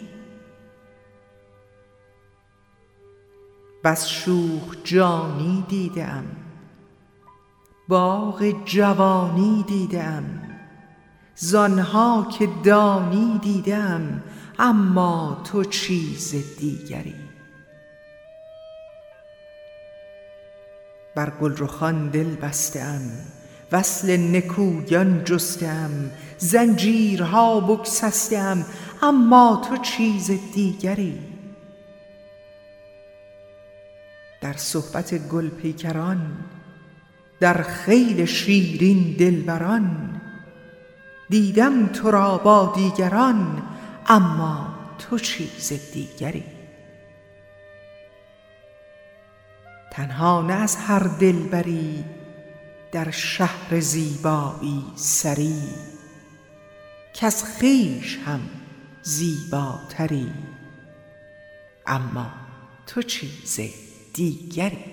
بس 3.85 4.07
شوخ 4.07 4.77
جانی 4.85 5.65
دیدم 5.69 6.25
باغ 7.89 8.65
جوانی 8.65 9.65
دیدم 9.69 10.52
زانها 11.37 12.29
که 12.39 12.49
دانی 12.65 13.39
دیدم 13.43 14.23
اما 14.59 15.43
تو 15.45 15.65
چیز 15.65 16.35
دیگری. 16.59 17.15
بر 21.15 21.31
گلرخان 21.31 22.09
دل 22.09 22.37
بستم 22.37 23.01
وصل 23.73 24.17
نکویان 24.37 25.25
جستم 25.25 25.91
زنجیرها 26.39 27.61
بگسستم 27.61 28.65
اما 29.03 29.63
تو 29.69 29.77
چیز 29.77 30.31
دیگری. 30.55 31.19
در 34.41 34.53
صحبت 34.53 35.29
گل 35.29 35.49
پیکران 35.49 36.33
در 37.41 37.63
خیل 37.63 38.25
شیرین 38.25 39.17
دلبران 39.19 40.12
دیدم 41.33 41.87
تو 41.87 42.11
را 42.11 42.39
با 42.39 42.73
دیگران 42.77 43.63
اما 44.07 44.75
تو 44.99 45.19
چیز 45.19 45.73
دیگری. 45.93 46.45
تنها 49.91 50.43
نه 50.43 50.53
از 50.53 50.77
هر 50.77 50.99
دلبری 50.99 52.05
در 52.93 53.11
شهر 53.11 53.81
زیبایی 53.81 54.85
سری 54.97 55.63
کز 57.15 57.45
خویش 57.45 58.19
هم 58.27 58.41
زیباتری. 59.03 60.33
اما 61.87 62.31
تو 62.87 63.03
چیز 63.03 63.61
دیگری. 64.15 64.85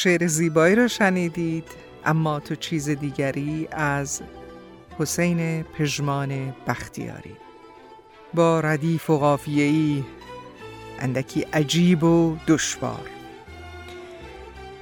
شعر 0.00 0.26
زیبایی 0.26 0.74
را 0.74 0.88
شنیدید 0.88 1.64
اما 2.04 2.40
تو 2.40 2.54
چیز 2.54 2.88
دیگری 2.88 3.68
از 3.72 4.22
حسین 4.98 5.62
پژمان 5.62 6.54
بختیاری. 6.66 7.36
با 8.34 8.60
ردیف 8.60 9.10
و 9.10 9.18
قافیه‌ای 9.18 10.04
اندکی 10.98 11.40
عجیب 11.40 12.04
و 12.04 12.36
دشوار. 12.46 13.10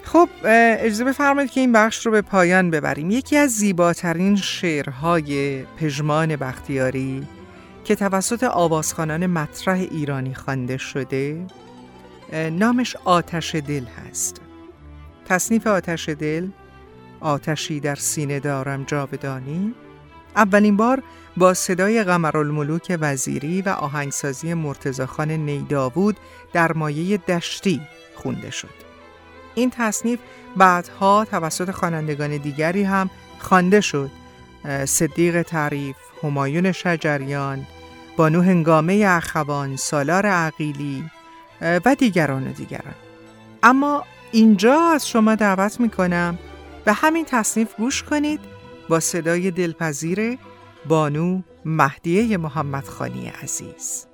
خب 0.03 0.29
اجازه 0.45 1.05
بفرمایید 1.05 1.51
که 1.51 1.61
این 1.61 1.73
بخش 1.73 2.07
رو 2.07 2.13
به 2.13 2.23
پایان 2.23 2.71
ببریم. 2.71 3.11
یکی 3.11 3.37
از 3.37 3.51
زیباترین 3.51 4.37
شعرهای 4.37 5.63
پژمان 5.63 6.37
بختیاری 6.37 7.27
که 7.85 7.95
توسط 7.95 8.45
آوازخانان 8.45 9.27
مطرح 9.27 9.79
ایرانی 9.79 10.35
خوانده 10.35 10.77
شده 10.77 11.47
نامش 12.33 12.97
آتش 13.05 13.55
دل 13.55 13.85
هست. 13.85 14.46
تصنیف 15.29 15.67
آتش 15.67 16.09
دل 16.09 16.49
آتشی 17.21 17.81
در 17.81 17.95
سینه 17.95 18.41
دارم 18.41 18.85
جاودانی 18.85 19.75
اولین 20.37 20.77
بار 20.77 21.03
با 21.37 21.55
صدای 21.55 22.05
قمرالملوک 22.05 22.99
وزیری 23.01 23.63
و 23.63 23.69
آهنگسازی 23.69 24.55
مرتزاخان 24.55 25.31
نیداوود 25.31 26.17
در 26.53 26.73
مایه 26.73 27.17
دشتی 27.17 27.81
خونده 28.15 28.51
شد. 28.51 28.87
این 29.55 29.71
تصنیف 29.71 30.19
بعدها 30.57 31.25
توسط 31.31 31.71
خوانندگان 31.71 32.37
دیگری 32.37 32.83
هم 32.83 33.11
خوانده 33.39 33.81
شد. 33.81 34.11
صدیق 34.85 35.43
تعریف، 35.43 35.97
همایون 36.23 36.73
شجریان، 36.73 37.67
بانو 38.17 38.43
هنگامه 38.43 39.05
اخوان، 39.09 39.77
سالار 39.77 40.27
عقیلی 40.27 41.11
و 41.61 41.95
دیگران 41.99 42.49
و 42.49 42.53
دیگران. 42.53 42.95
اما 43.63 44.05
اینجا 44.37 44.81
از 44.81 45.09
شما 45.09 45.35
دعوت 45.35 45.81
می‌کنم 45.81 46.39
به 46.85 46.93
همین 46.93 47.25
تصنیف 47.25 47.75
گوش 47.77 48.03
کنید 48.03 48.41
با 48.89 49.01
صدای 49.01 49.51
دلپذیر 49.51 50.39
بانو 50.89 51.43
مهدیه 51.65 52.37
محمد 52.37 52.85
خانی 52.85 53.33
عزیز. 53.43 54.07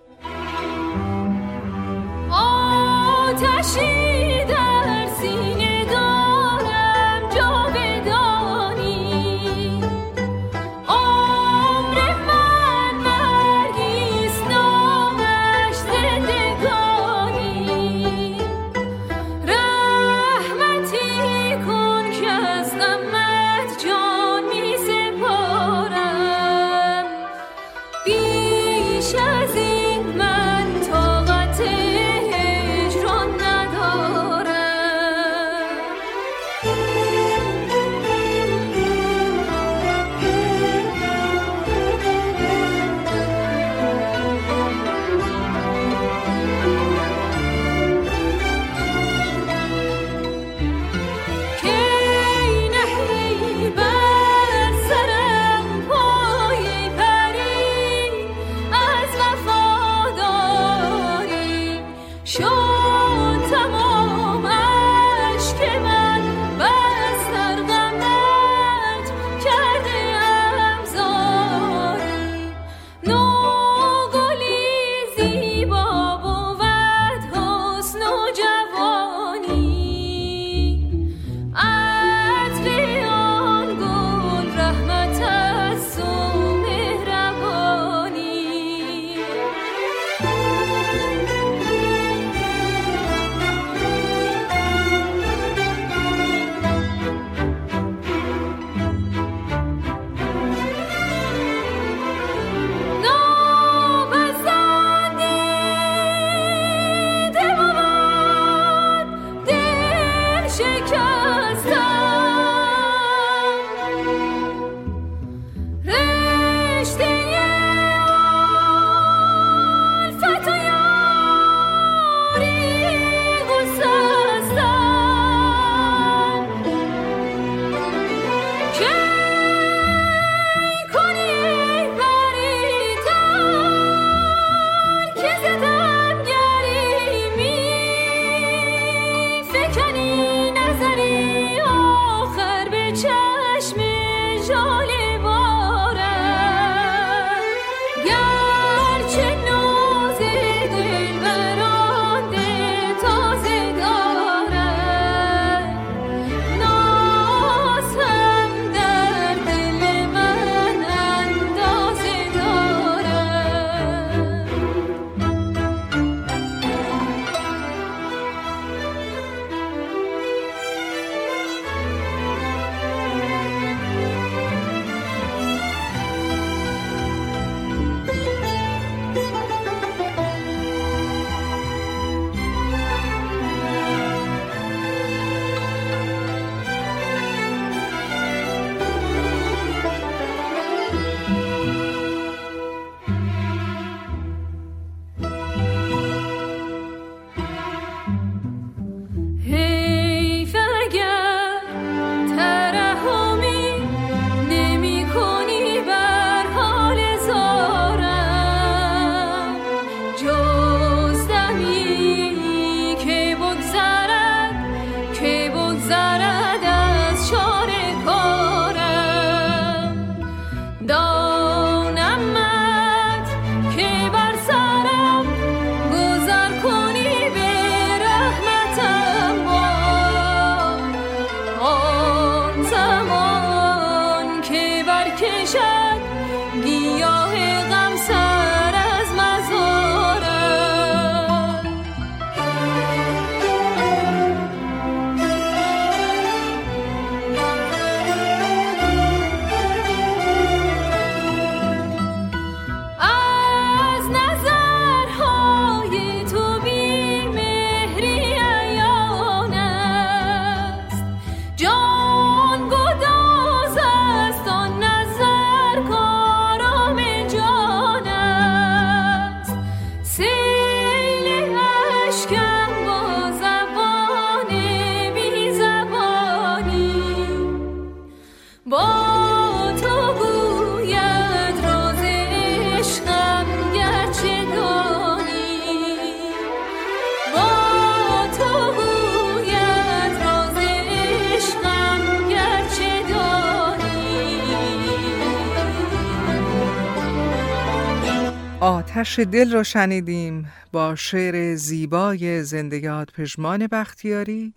آتش 298.96 299.18
دل 299.18 299.52
رو 299.52 299.64
شنیدیم 299.64 300.52
با 300.72 300.94
شعر 300.94 301.54
زیبای 301.54 302.42
زندگیات 302.42 303.12
پژمان 303.12 303.66
بختیاری 303.66 304.54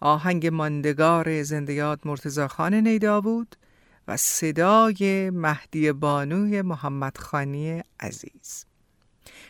آهنگ 0.00 0.46
ماندگار 0.46 1.42
زندگیات 1.42 2.06
مرتزاخان 2.06 2.74
نیداوود 2.74 3.56
و 4.08 4.16
صدای 4.16 5.30
مهدی 5.30 5.92
بانوی 5.92 6.62
محمد 6.62 7.18
خانی 7.18 7.82
عزیز. 8.00 8.66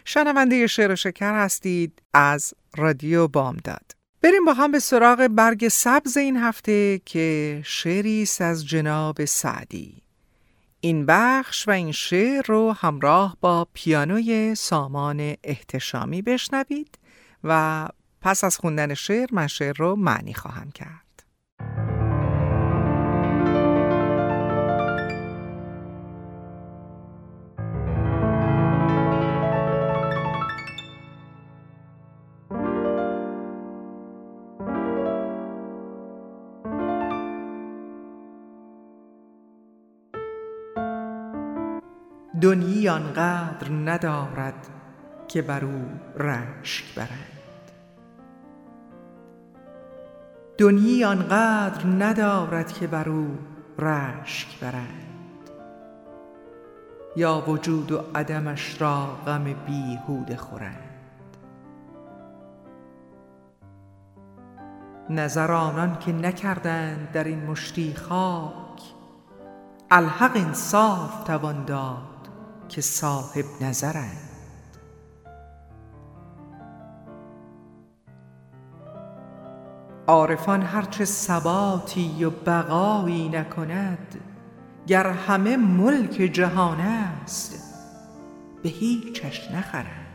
شنونده 0.05 0.67
شعر 0.67 0.93
و 0.93 0.97
شکر 0.97 1.35
هستید 1.45 2.03
از 2.15 2.55
رادیو 2.77 3.29
بامداد. 3.29 3.93
بریم 4.23 4.45
با 4.45 4.53
هم 4.53 4.73
به 4.73 4.79
سراغ 4.79 5.27
برگ 5.27 5.69
سبز 5.69 6.17
این 6.17 6.37
هفته 6.37 7.01
که 7.05 7.61
شعری 7.65 8.23
است 8.23 8.41
از 8.41 8.67
جناب 8.67 9.25
سعدی. 9.25 10.08
این 10.81 11.07
بخش 11.07 11.69
و 11.69 11.71
این 11.71 11.93
شعر 11.93 12.43
رو 12.47 12.73
همراه 12.73 13.37
با 13.41 13.69
پیانوی 13.73 14.55
سامان 14.55 15.35
احتشامی 15.45 16.23
بشنوید 16.23 16.99
و 17.45 17.89
پس 18.21 18.45
از 18.45 18.57
خوندن 18.57 18.95
شعر 18.95 19.29
من 19.33 19.47
شعر 19.47 19.77
رو 19.77 19.97
معنی 19.97 20.35
خواهم 20.35 20.71
کرد. 20.71 21.08
دنیی 42.59 42.89
آنقدر 42.89 43.73
ندارد 43.85 44.69
که 45.29 45.43
بر 45.43 45.65
او 45.65 45.89
رشک 46.17 46.95
برند 46.95 47.71
دنیی 50.59 51.05
آنقدر 51.05 51.87
ندارد 51.87 52.73
که 52.73 52.87
بر 52.87 53.09
او 53.09 53.39
رشک 53.79 54.61
برند 54.61 55.51
یا 57.17 57.45
وجود 57.47 57.93
و 57.93 58.05
عدمش 58.15 58.81
را 58.81 59.07
غم 59.27 59.45
بیهوده 59.45 60.37
خورند 60.37 61.37
نظر 65.11 65.53
آنان 65.53 65.99
که 65.99 66.13
نکردند 66.13 67.13
در 67.13 67.25
این 67.25 67.47
مشتی 67.47 67.95
خاک 67.95 68.83
الحق 69.91 70.37
انصاف 70.37 71.25
توان 71.25 71.65
داد. 71.65 72.18
که 72.69 72.81
صاحب 72.81 73.45
نظرند. 73.61 74.29
عارفان 80.07 80.63
هرچه 80.63 81.05
ثباتی 81.05 82.25
و 82.25 82.31
بقایی 82.31 83.29
نکند 83.29 84.21
گر 84.87 85.07
همه 85.07 85.57
ملک 85.57 86.13
جهان 86.13 86.81
است 86.81 87.75
به 88.63 88.69
هیچش 88.69 89.51
نخرند. 89.51 90.09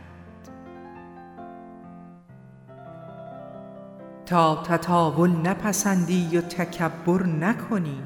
تا 4.26 4.62
تطاول 4.62 5.30
نپسندی 5.30 6.38
و 6.38 6.40
تکبر 6.40 7.26
نکنی 7.26 8.02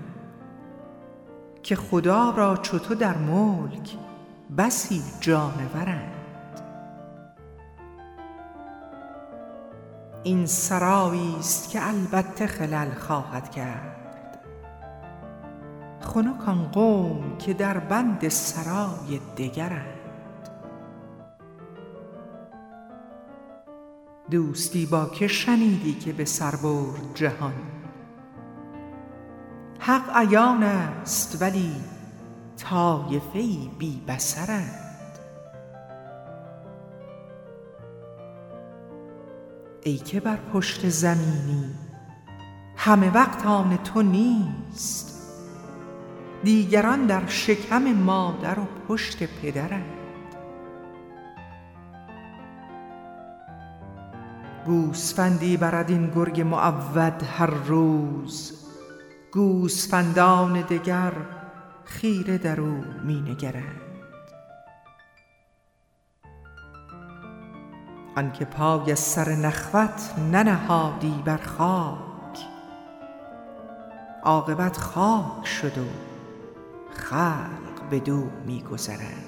که 1.62 1.76
خدا 1.76 2.30
را 2.30 2.56
چو 2.56 2.94
در 2.94 3.16
ملک 3.16 3.96
بسی 4.56 5.02
جانورند. 5.20 6.12
این 10.22 10.46
سرایی 10.46 11.36
است 11.38 11.70
که 11.70 11.86
البته 11.86 12.46
خلل 12.46 12.90
خواهد 12.90 13.50
کرد. 13.50 13.98
خنک 16.00 16.48
آن 16.48 16.68
قوم 16.68 17.36
که 17.38 17.54
در 17.54 17.78
بند 17.78 18.28
سرای 18.28 19.20
دگرند. 19.36 19.98
دوستی 24.30 24.86
با 24.86 25.06
که 25.06 25.28
شنیدی 25.28 25.94
که 25.94 26.12
به 26.12 26.24
سر 26.24 26.56
برد 26.56 27.14
جهان؟ 27.14 27.52
حق 29.78 30.16
عیان 30.16 30.62
است 30.62 31.42
ولی 31.42 31.72
طایفه 32.58 33.38
ای 33.38 33.70
بی 33.78 34.02
بصرند. 34.08 35.18
ای 39.82 39.96
که 39.96 40.20
بر 40.20 40.38
پشت 40.52 40.88
زمینی 40.88 41.74
همه 42.76 43.10
وقت 43.10 43.46
آن 43.46 43.76
تو 43.76 44.02
نیست 44.02 45.18
دیگران 46.44 47.06
در 47.06 47.26
شکم 47.26 47.82
مادر 47.82 48.58
و 48.58 48.66
پشت 48.88 49.22
پدرند. 49.42 49.84
گوسفندی 54.66 55.56
برد 55.56 55.90
این 55.90 56.10
گرگ 56.14 56.40
معود 56.40 57.22
هر 57.22 57.50
روز 57.50 58.52
گوسفندان 59.32 60.60
دگر 60.60 61.12
خیره 61.88 62.38
در 62.38 62.60
او 62.60 62.84
می 63.04 63.20
نگرند. 63.20 63.80
آنکه 68.16 68.44
پای 68.44 68.94
سر 68.94 69.28
نخوت 69.30 70.14
ننهادی 70.32 71.22
بر 71.24 71.36
خاک. 71.36 71.98
عاقبت 74.22 74.76
خاک 74.76 75.46
شد 75.46 75.78
و 75.78 75.84
خلق 76.90 77.90
بدو 77.90 78.30
می 78.46 78.62
گذرند. 78.62 79.24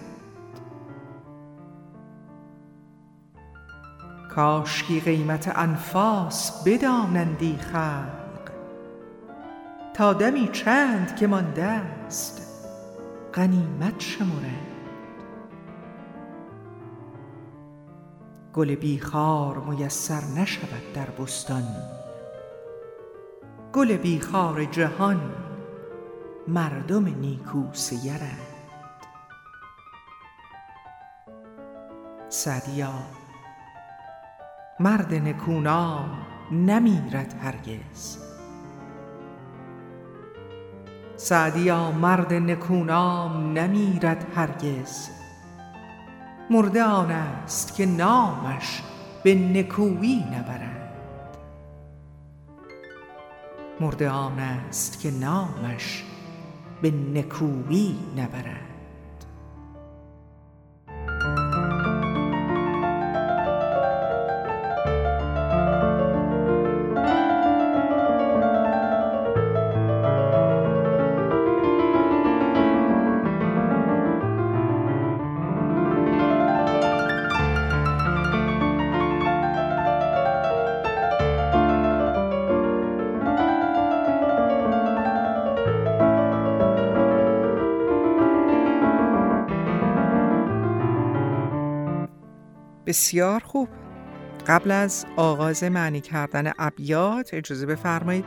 کاشکی 4.35 5.01
قیمت 5.01 5.59
انفاس 5.59 6.65
بدانندی 6.65 7.57
خلق 7.57 8.51
تا 9.95 10.13
دمی 10.13 10.49
چند 10.49 11.17
که 11.17 11.27
مانده 11.27 11.65
است. 11.65 12.50
غنیمت 13.35 14.01
شمرند 14.01 14.67
گل 18.53 18.75
بی 18.75 19.01
خار 19.01 19.59
میسر 19.59 20.25
نشود 20.25 20.93
در 20.95 21.11
بستان. 21.11 21.63
گل 23.73 23.97
بی 23.97 24.21
خار 24.21 24.65
جهان 24.65 25.35
مردم 26.49 27.05
نیکو 27.05 27.65
سیرند 27.73 28.47
سعدیا 32.29 32.93
مرد 34.81 35.15
نکونام 35.15 36.27
نمیرد 36.53 37.35
هرگز. 37.43 38.30
سعدیا 41.23 41.91
مرد 41.91 42.35
نکونام 42.35 43.59
نمیرد 43.59 44.27
هرگز. 44.35 45.09
مرده 46.51 46.83
آن 46.83 47.11
است 47.11 47.75
که 47.75 47.87
نامش 47.87 48.83
به 49.25 49.35
نکویی 49.35 50.25
نبرند. 50.25 50.91
مرده 53.81 54.11
آن 54.11 54.39
است 54.39 55.01
که 55.01 55.11
نامش 55.11 56.05
به 56.83 56.91
نکویی 56.91 57.99
نبرند. 58.17 58.70
بسیار 92.91 93.41
خوب. 93.41 93.69
قبل 94.47 94.71
از 94.71 95.07
آغاز 95.17 95.65
معنی 95.65 96.01
کردن 96.01 96.53
ابیات 96.59 97.35
اجازه 97.35 97.67
بفرمایید 97.67 98.25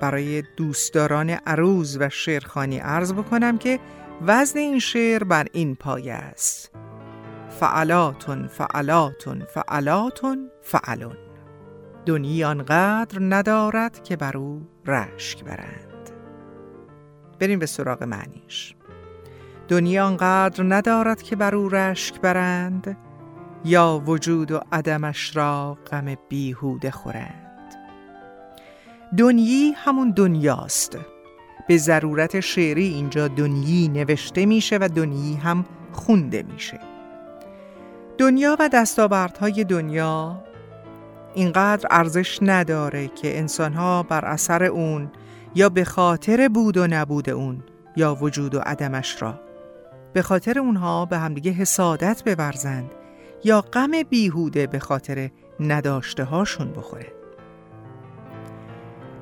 برای 0.00 0.42
دوستداران 0.56 1.30
عروز 1.30 1.96
و 2.00 2.08
شعرخانی 2.08 2.78
عرض 2.78 3.12
بکنم 3.12 3.58
که 3.58 3.80
وزن 4.26 4.58
این 4.58 4.78
شعر 4.78 5.24
بر 5.24 5.46
این 5.52 5.74
پایه 5.74 6.12
است. 6.12 6.70
فعلاتون 7.60 8.46
فعلاتون 8.46 9.44
فعلاتون 9.54 10.50
فعلون. 10.62 11.16
دنیا 12.06 12.50
آنقدر 12.50 13.18
ندارد 13.20 14.02
که 14.02 14.16
بر 14.16 14.36
او 14.36 14.68
رشک 14.86 15.44
برند. 15.44 16.10
بریم 17.38 17.58
به 17.58 17.66
سراغ 17.66 18.02
معنیش. 18.02 18.74
دنیا 19.68 20.06
آنقدر 20.06 20.64
ندارد 20.64 21.22
که 21.22 21.36
بر 21.36 21.54
او 21.54 21.68
رشک 21.68 22.20
برند 22.20 22.96
یا 23.66 24.02
وجود 24.06 24.52
و 24.52 24.60
عدمش 24.72 25.36
را 25.36 25.78
غم 25.90 26.16
بیهوده 26.28 26.90
خورند. 26.90 27.74
دنیی 29.18 29.72
همون 29.76 30.10
دنیاست. 30.10 30.98
به 31.68 31.76
ضرورت 31.76 32.40
شعری 32.40 32.86
اینجا 32.86 33.28
دنیی 33.28 33.88
نوشته 33.88 34.46
میشه 34.46 34.78
و 34.80 34.88
دنیی 34.94 35.34
هم 35.34 35.64
خونده 35.92 36.42
میشه. 36.42 36.80
دنیا 38.18 38.56
و 38.60 38.68
دستاوردهای 38.68 39.64
دنیا 39.64 40.42
اینقدر 41.34 41.86
ارزش 41.90 42.38
نداره 42.42 43.08
که 43.08 43.38
انسانها 43.38 44.02
بر 44.02 44.24
اثر 44.24 44.64
اون 44.64 45.10
یا 45.54 45.68
به 45.68 45.84
خاطر 45.84 46.48
بود 46.48 46.76
و 46.76 46.86
نبود 46.86 47.30
اون 47.30 47.62
یا 47.96 48.14
وجود 48.14 48.54
و 48.54 48.60
عدمش 48.60 49.22
را. 49.22 49.40
به 50.12 50.22
خاطر 50.22 50.58
اونها 50.58 51.04
به 51.04 51.18
همدیگه 51.18 51.50
حسادت 51.50 52.22
بورزند 52.26 52.90
یا 53.44 53.60
غم 53.60 53.90
بیهوده 54.10 54.66
به 54.66 54.78
خاطر 54.78 55.30
نداشته 55.60 56.24
هاشون 56.24 56.72
بخوره. 56.72 57.12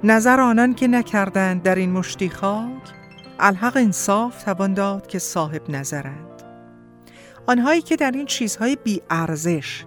نظر 0.04 0.40
آنان 0.40 0.74
که 0.74 0.88
نکردند 0.88 1.62
در 1.62 1.74
این 1.74 1.92
مشتی 1.92 2.30
خاک 2.30 2.92
الحق 3.38 3.76
انصاف 3.76 4.42
توان 4.42 4.74
داد 4.74 5.06
که 5.06 5.18
صاحب 5.18 5.70
نظرند. 5.70 6.42
آنهایی 7.46 7.82
که 7.82 7.96
در 7.96 8.10
این 8.10 8.26
چیزهای 8.26 8.76
بی 8.76 9.02
ارزش 9.10 9.84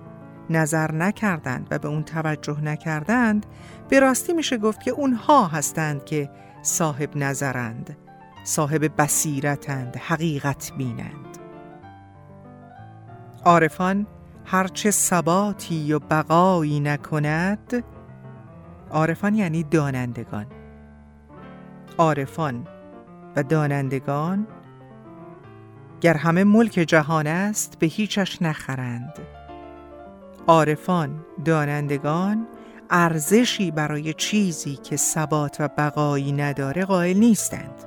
نظر 0.50 0.92
نکردند 0.92 1.68
و 1.72 1.80
به 1.80 1.88
اون 1.88 2.04
توجه 2.04 2.62
نکردند 2.62 3.46
به 3.90 4.00
راستی 4.00 4.34
میشه 4.34 4.58
گفت 4.58 4.84
که 4.84 4.92
اونها 4.92 5.48
هستند 5.48 6.06
که 6.06 6.30
صاحب 6.62 7.18
نظرند 7.18 7.98
صاحب 8.44 9.02
بصیرتند 9.02 9.98
حقیقت 9.98 10.72
بینند. 10.78 11.38
عارفان 13.46 14.08
هرچه 14.50 14.92
ثباتی 14.92 15.94
و 15.94 16.00
بقایی 16.00 16.80
نکند 16.80 17.84
عارفان 18.92 19.36
یعنی 19.36 19.64
دانندگان. 19.64 20.46
عارفان 21.98 22.68
و 23.36 23.44
دانندگان 23.44 24.48
گر 26.02 26.18
همه 26.18 26.44
ملک 26.44 26.72
جهان 26.72 27.28
است 27.28 27.80
به 27.80 27.88
هیچش 27.88 28.42
نخرند. 28.42 29.14
عارفان 30.48 31.26
دانندگان 31.46 32.48
ارزشی 32.90 33.72
برای 33.72 34.14
چیزی 34.14 34.76
که 34.76 34.96
ثبات 34.96 35.58
و 35.60 35.68
بقایی 35.78 36.32
نداره 36.32 36.86
قائل 36.86 37.18
نیستند. 37.18 37.84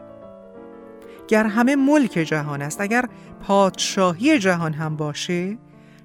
گر 1.29 1.47
همه 1.47 1.77
ملک 1.77 2.11
جهان 2.11 2.63
است 2.63 2.81
اگر 2.81 3.05
پادشاهی 3.41 4.39
جهان 4.39 4.73
هم 4.73 4.97
باشه 4.97 5.59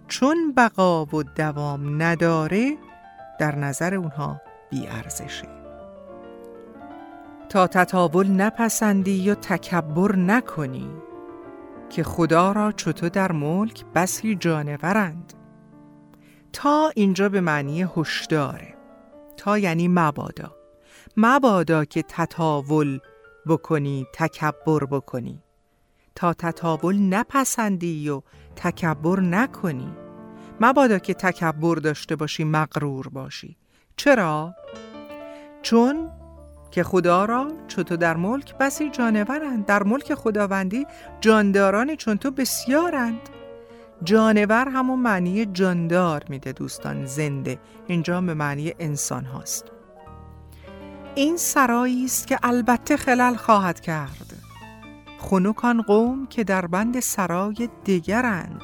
چون 0.07 0.53
بقا 0.57 1.05
و 1.05 1.23
دوام 1.23 2.03
نداره 2.03 2.77
در 3.39 3.55
نظر 3.55 3.95
اونها 3.95 4.41
بیارزشه. 4.69 5.47
تا 7.49 7.67
تطاول 7.67 8.27
نپسندی 8.27 9.29
و 9.29 9.35
تکبر 9.35 10.15
نکنی 10.15 10.89
که 11.89 12.03
خدا 12.03 12.51
را 12.51 12.71
چطور 12.71 13.09
در 13.09 13.31
ملک 13.31 13.85
بسی 13.95 14.35
جانورند. 14.35 15.33
تا 16.53 16.91
اینجا 16.95 17.29
به 17.29 17.41
معنی 17.41 17.85
هشداره. 17.97 18.73
تا 19.37 19.57
یعنی 19.57 19.87
مبادا. 19.87 20.55
مبادا 21.17 21.85
که 21.85 22.03
تطاول 22.07 22.99
بکنی 23.47 24.07
تکبر 24.13 24.85
بکنی. 24.85 25.43
تا 26.15 26.33
تطاول 26.33 26.99
نپسندی 26.99 28.09
و 28.09 28.21
تکبر 28.55 29.19
نکنی. 29.19 29.93
مبادا 30.61 30.99
که 30.99 31.13
تکبر 31.13 31.75
داشته 31.75 32.15
باشی 32.15 32.43
مغرور 32.43 33.07
باشی. 33.07 33.57
چرا؟ 33.97 34.55
چون 35.61 36.11
که 36.71 36.83
خدا 36.83 37.25
را 37.25 37.47
چطور 37.67 37.97
در 37.97 38.17
ملک 38.17 38.57
بسی 38.57 38.89
جانورند. 38.89 39.65
در 39.65 39.83
ملک 39.83 40.13
خداوندی 40.13 40.85
جاندارانی 41.21 41.95
چون 41.95 42.17
تو 42.17 42.31
بسیارند. 42.31 43.29
جانور 44.03 44.67
همون 44.69 44.99
معنی 44.99 45.45
جاندار 45.45 46.23
میده 46.29 46.51
دوستان 46.51 47.05
زنده. 47.05 47.59
اینجا 47.87 48.21
به 48.21 48.33
معنی 48.33 48.73
انسان 48.79 49.25
هاست. 49.25 49.65
این 51.15 51.37
سرایی 51.37 52.05
است 52.05 52.27
که 52.27 52.39
البته 52.43 52.97
خلل 52.97 53.35
خواهد 53.35 53.79
کرد. 53.79 54.44
خنکان 55.25 55.81
قوم 55.81 56.27
که 56.27 56.43
در 56.43 56.67
بند 56.67 56.99
سرای 56.99 57.69
دیگرند. 57.83 58.61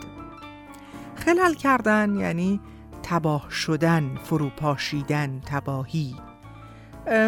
خلل 1.15 1.53
کردن 1.53 2.15
یعنی 2.15 2.59
تباه 3.03 3.49
شدن 3.49 4.15
فروپاشیدن 4.23 5.41
تباهی. 5.45 6.15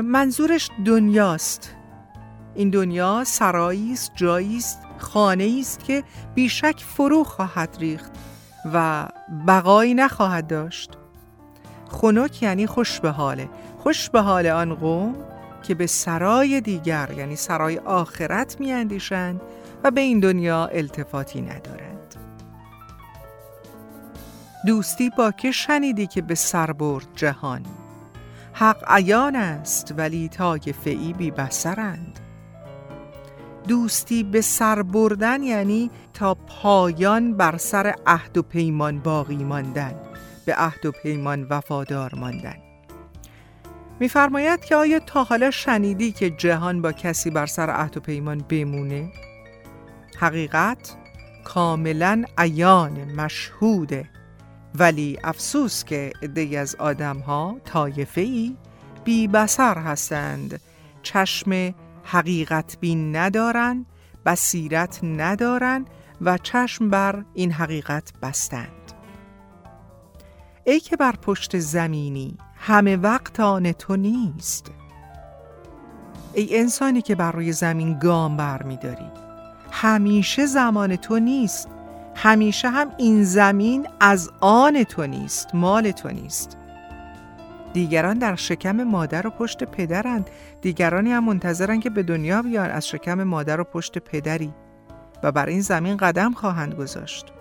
منظورش 0.04 0.70
دنیاست. 0.86 1.76
این 2.56 2.70
دنیا 2.70 3.24
سرایی 3.24 3.94
است 3.94 4.12
جایی 4.16 4.58
است 4.58 4.80
خانه 4.98 5.58
است 5.60 5.84
که 5.84 6.04
بیشک 6.36 6.84
فرو 6.88 7.24
خواهد 7.24 7.78
ریخت 7.80 8.12
و 8.74 9.08
بقایی 9.48 9.94
نخواهد 9.94 10.48
داشت. 10.48 10.92
خنک 11.88 12.44
یعنی 12.44 12.68
خوش 12.68 13.00
به 13.00 13.12
حاله 13.12 13.50
خوش 13.80 14.10
به 14.10 14.22
حال 14.22 14.48
آن 14.48 14.76
قوم 14.76 15.16
که 15.64 15.76
به 15.76 15.88
سرای 15.88 16.62
دیگر 16.62 17.10
یعنی 17.18 17.36
سرای 17.36 17.78
آخرت 17.78 18.60
میاندیشند 18.60 19.42
و 19.84 19.92
به 19.92 20.02
این 20.02 20.20
دنیا 20.20 20.66
التفاتی 20.66 21.42
ندارند. 21.42 22.16
دوستی 24.66 25.10
با 25.18 25.32
که 25.32 25.52
شنیدی 25.52 26.08
که 26.08 26.22
به 26.22 26.36
سر 26.36 26.72
برد 26.72 27.08
جهان؟ 27.16 27.66
حق 28.54 28.84
عیان 28.88 29.36
است 29.36 29.94
ولی 29.98 30.30
طایفه 30.30 30.90
ای 30.90 31.14
بی 31.14 31.32
بسرند 31.32 32.20
دوستی 33.68 34.24
به 34.24 34.42
سر 34.42 34.82
بردن 34.82 35.44
یعنی 35.44 35.92
تا 36.14 36.34
پایان 36.34 37.34
بر 37.34 37.58
سر 37.58 37.96
عهد 38.06 38.38
و 38.38 38.42
پیمان 38.42 39.00
باقی 39.00 39.44
ماندن 39.44 39.96
به 40.46 40.56
عهد 40.56 40.86
و 40.86 40.92
پیمان 40.92 41.48
وفادار 41.50 42.16
ماندن. 42.16 42.63
میفرماید 44.04 44.66
که 44.66 44.76
آیا 44.76 45.00
تا 45.00 45.24
حالا 45.24 45.52
شنیدی 45.52 46.12
که 46.12 46.30
جهان 46.30 46.82
با 46.82 46.92
کسی 46.92 47.30
بر 47.30 47.46
سر 47.46 47.70
عهد 47.70 47.98
و 47.98 48.00
پیمان 48.00 48.38
بمونه؟ 48.38 49.12
حقیقت 50.20 50.96
کاملا 51.44 52.24
عیان 52.38 53.14
مشهوده. 53.16 54.10
ولی 54.76 55.20
افسوس 55.24 55.84
که 55.84 56.12
عده 56.22 56.60
از 56.60 56.76
آدم 56.76 57.18
ها 57.18 57.56
طایفه 57.66 58.22
ای 58.22 58.58
بی 59.04 59.28
بسر 59.28 59.78
هستند. 59.78 60.62
چشم 61.04 61.76
حقیقت 62.04 62.78
بین 62.80 63.16
ندارند 63.16 63.86
بصیرت 64.26 65.00
ندارند 65.04 65.90
و 66.22 66.38
چشم 66.38 66.90
بر 66.90 67.26
این 67.34 67.52
حقیقت 67.52 68.14
بستند. 68.22 68.92
ای 70.64 70.80
که 70.80 70.98
بر 70.98 71.16
پشت 71.16 71.60
زمینی 71.60 72.38
همه 72.66 72.98
وقت 72.98 73.40
آن 73.40 73.72
تو 73.72 73.96
نیست. 73.96 74.72
ای 76.34 76.58
انسانی 76.60 77.02
که 77.02 77.16
بر 77.16 77.32
روی 77.32 77.52
زمین 77.52 78.00
گام 78.00 78.38
بر. 78.38 78.66
همیشه 79.72 80.46
زمان 80.46 80.96
تو 80.96 81.20
نیست. 81.20 81.68
همیشه 82.16 82.70
هم 82.70 82.92
این 82.98 83.24
زمین 83.24 83.88
از 84.00 84.32
آن 84.40 84.84
تو 84.84 85.08
نیست 85.08 85.56
مال 85.56 85.92
تو 85.92 86.10
نیست. 86.10 86.58
دیگران 87.74 88.18
در 88.18 88.36
شکم 88.36 88.84
مادر 88.84 89.28
و 89.28 89.30
پشت 89.30 89.64
پدرند. 89.64 90.30
دیگرانی 90.62 91.12
هم 91.12 91.24
منتظرند 91.24 91.84
که 91.84 91.90
به 91.90 92.04
دنیا 92.04 92.42
بیان 92.42 92.70
از 92.70 92.88
شکم 92.88 93.24
مادر 93.24 93.62
و 93.62 93.64
پشت 93.64 93.98
پدری. 93.98 94.54
و 95.24 95.32
بر 95.32 95.46
این 95.46 95.62
زمین 95.62 95.98
قدم 95.98 96.32
خواهند 96.32 96.76
گذاشت. 96.76 97.34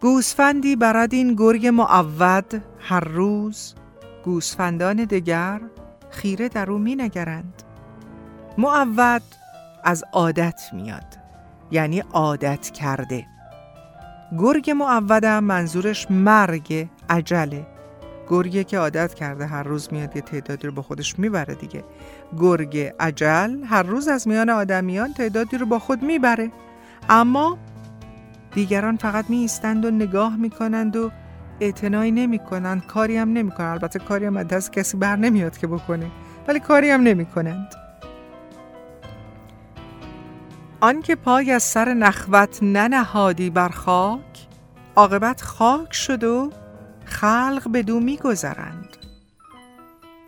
گوسفندی 0.00 0.76
برد 0.76 1.14
این 1.14 1.34
گرگ 1.34 1.66
معود 1.66 2.62
هر 2.78 3.00
روز 3.00 3.74
گوسفندان 4.24 4.96
دگر 4.96 5.60
خیره 6.10 6.48
در 6.48 6.70
او 6.70 6.78
می 6.78 6.94
نگرند 6.94 7.62
معود 8.58 9.22
از 9.84 10.04
عادت 10.12 10.60
میاد 10.72 11.18
یعنی 11.70 12.00
عادت 12.12 12.70
کرده. 12.70 13.26
گرگ 14.38 14.70
معودم 14.70 15.44
منظورش 15.44 16.10
مرگ 16.10 16.88
عجله 17.10 17.66
گرگی 18.28 18.64
که 18.64 18.78
عادت 18.78 19.14
کرده 19.14 19.46
هر 19.46 19.62
روز 19.62 19.92
میاد 19.92 20.16
یه 20.16 20.22
تعدادی 20.22 20.66
رو 20.66 20.72
با 20.72 20.82
خودش 20.82 21.18
می‌بره 21.18 21.54
دیگه. 21.54 21.84
گرگ 22.38 22.92
عجل 23.00 23.64
هر 23.64 23.82
روز 23.82 24.08
از 24.08 24.28
میان 24.28 24.50
آدمیان 24.50 25.12
تعدادی 25.12 25.58
رو 25.58 25.66
با 25.66 25.78
خود 25.78 26.02
می‌بره. 26.02 26.50
اما 27.08 27.58
دیگران 28.54 28.96
فقط 28.96 29.30
می 29.30 29.50
و 29.64 29.90
نگاه 29.90 30.36
می‌کنند 30.36 30.96
و 30.96 31.10
اعتنایی 31.60 32.10
نمی‌کنند. 32.10 32.86
کاری 32.86 33.16
هم 33.16 33.32
نمی‌کنند. 33.32 33.70
البته 33.70 33.98
کاری 33.98 34.26
هم 34.26 34.36
از 34.36 34.70
کسی 34.70 34.96
بر 34.96 35.16
نمیاد 35.16 35.58
که 35.58 35.66
بکنه. 35.66 36.10
ولی 36.48 36.60
کاری 36.60 36.90
هم 36.90 37.00
نمی‌کنند. 37.00 37.74
آنکه 40.80 41.16
پای 41.16 41.50
از 41.50 41.62
سر 41.62 41.94
نخوت 41.94 42.62
ننهادی 42.62 43.50
بر 43.50 43.68
خاک 43.68 44.46
عاقبت 44.96 45.42
خاک 45.42 45.94
شد 45.94 46.24
و 46.24 46.50
خلق 47.04 47.68
به 47.72 47.82
دو 47.82 48.00
میگذرند. 48.00 48.96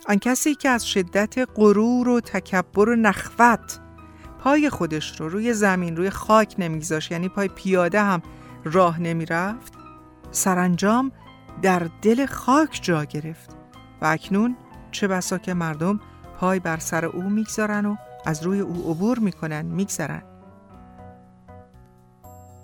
آن 0.08 0.18
کسی 0.18 0.54
که 0.54 0.68
از 0.68 0.88
شدت 0.88 1.48
غرور 1.56 2.08
و 2.08 2.20
تکبر 2.20 2.88
و 2.88 2.96
نخوت 2.96 3.78
پای 4.44 4.70
خودش 4.70 5.20
رو 5.20 5.28
روی 5.28 5.54
زمین 5.54 5.96
روی 5.96 6.10
خاک 6.10 6.54
نمیگذاشت. 6.58 7.12
یعنی 7.12 7.28
پای 7.28 7.48
پیاده 7.48 8.00
هم 8.00 8.22
راه 8.64 9.00
نمی‌رفت. 9.00 9.72
سرانجام 10.30 11.12
در 11.62 11.88
دل 12.02 12.26
خاک 12.26 12.78
جا 12.82 13.04
گرفت. 13.04 13.56
و 14.00 14.06
اکنون 14.06 14.56
چه 14.90 15.08
بسا 15.08 15.38
که 15.38 15.54
مردم 15.54 16.00
پای 16.38 16.60
بر 16.60 16.78
سر 16.78 17.04
او 17.04 17.22
می‌گذارن 17.22 17.86
و 17.86 17.96
از 18.26 18.42
روی 18.42 18.60
او 18.60 18.90
عبور 18.90 19.18
می‌کنن 19.18 19.62
میگذرن. 19.62 20.22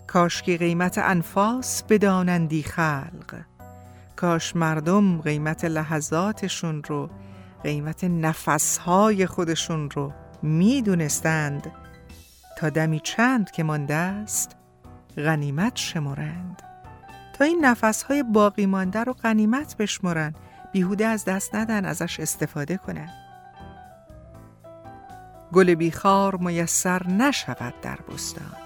کاش 0.06 0.42
که 0.42 0.56
قیمت 0.56 0.98
انفاس 0.98 1.82
بدانندی 1.82 2.62
خلق. 2.62 3.40
کاش 4.16 4.56
مردم 4.56 5.20
قیمت 5.20 5.64
لحظاتشون 5.64 6.82
رو 6.82 7.10
قیمت 7.62 8.04
نفسهای 8.04 9.26
خودشون 9.26 9.90
رو 9.90 10.12
می‌دونستند. 10.42 11.72
تا 12.58 12.70
دمی 12.70 13.00
چند 13.00 13.50
که 13.50 13.62
مانده 13.62 13.94
است 13.94 14.56
غنیمت 15.16 15.76
شمرند. 15.76 16.62
تا 17.38 17.44
این 17.44 17.64
نفسهای 17.64 18.22
باقی 18.22 18.66
مانده 18.66 19.04
رو 19.04 19.12
غنیمت 19.12 19.76
بشمرن 19.76 20.34
بیهوده 20.72 21.06
از 21.06 21.24
دست 21.24 21.54
ندن 21.54 21.84
ازش 21.84 22.20
استفاده 22.20 22.76
کنن. 22.76 23.08
گل 25.52 25.74
بیخار 25.74 26.36
میسر 26.36 27.06
نشود 27.06 27.74
در 27.82 27.98
بستان. 28.08 28.56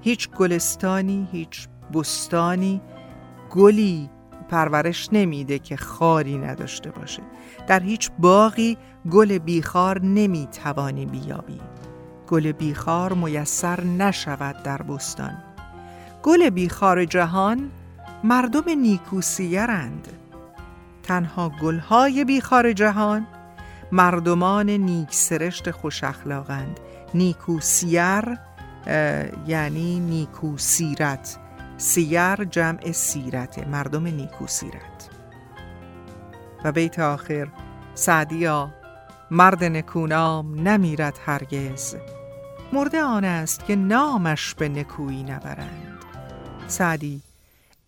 هیچ 0.00 0.30
گلستانی 0.30 1.28
هیچ 1.32 1.68
بستانی 1.94 2.80
گلی 3.50 4.10
پرورش 4.48 5.08
نمیده 5.12 5.58
که 5.58 5.76
خاری 5.76 6.38
نداشته 6.38 6.90
باشه. 6.90 7.22
در 7.66 7.80
هیچ 7.80 8.10
باقی 8.18 8.78
گل 9.10 9.38
بیخار 9.38 10.02
نمی‌توانی 10.02 11.06
بیابی. 11.06 11.60
گل 12.28 12.52
بیخار 12.52 13.12
میسر 13.12 13.84
نشود 13.84 14.62
در 14.62 14.82
بستان. 14.82 15.32
گل 16.22 16.50
بیخار 16.50 17.04
جهان 17.04 17.70
مردم 18.24 18.64
نیکوسیرند 18.68 20.08
تنها 21.02 21.52
گلهای 21.62 22.24
بیخار 22.24 22.72
جهان 22.72 23.26
مردمان 23.92 24.70
نیک 24.70 25.14
سرشت 25.14 25.70
خوش 25.70 26.04
اخلاقند. 26.04 26.80
نیکوسیر 27.14 28.38
یعنی 29.46 30.00
نیکو 30.00 30.58
سیرت. 30.58 31.38
سیر 31.78 32.44
جمع 32.44 32.92
سیرت 32.92 33.68
مردم 33.68 34.06
نیکو 34.06 34.46
سیرت. 34.46 35.15
و 36.64 36.72
بیت 36.72 36.98
آخر 36.98 37.48
سعدیا 37.94 38.70
مرد 39.30 39.64
نکونام 39.64 40.68
نمیرد 40.68 41.18
هرگز. 41.26 41.96
مرده 42.72 43.02
آن 43.02 43.24
است 43.24 43.64
که 43.64 43.76
نامش 43.76 44.54
به 44.54 44.68
نکویی 44.68 45.22
نبرند. 45.22 45.98
سعدی 46.66 47.22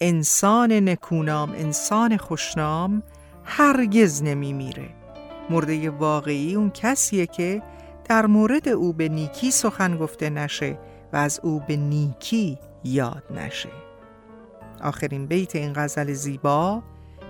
انسان 0.01 0.73
نکونام 0.73 1.51
انسان 1.51 2.16
خوشنام 2.16 3.03
هرگز 3.45 4.23
نمی 4.23 4.53
میره 4.53 4.89
مرده 5.51 5.91
واقعی 5.91 6.55
اون 6.55 6.71
کسیه 6.71 7.27
که 7.27 7.62
در 8.05 8.27
مورد 8.27 8.69
او 8.69 8.93
به 8.93 9.09
نیکی 9.09 9.51
سخن 9.51 9.97
گفته 9.97 10.31
نشه 10.31 10.79
و 11.12 11.16
از 11.16 11.41
او 11.43 11.62
به 11.69 11.77
نیکی 11.77 12.59
یاد 12.85 13.23
نشه. 13.31 13.69
آخرین 14.83 15.27
بیت 15.27 15.57
این 15.57 15.73
غزل 15.77 16.12
زیبا 16.12 16.83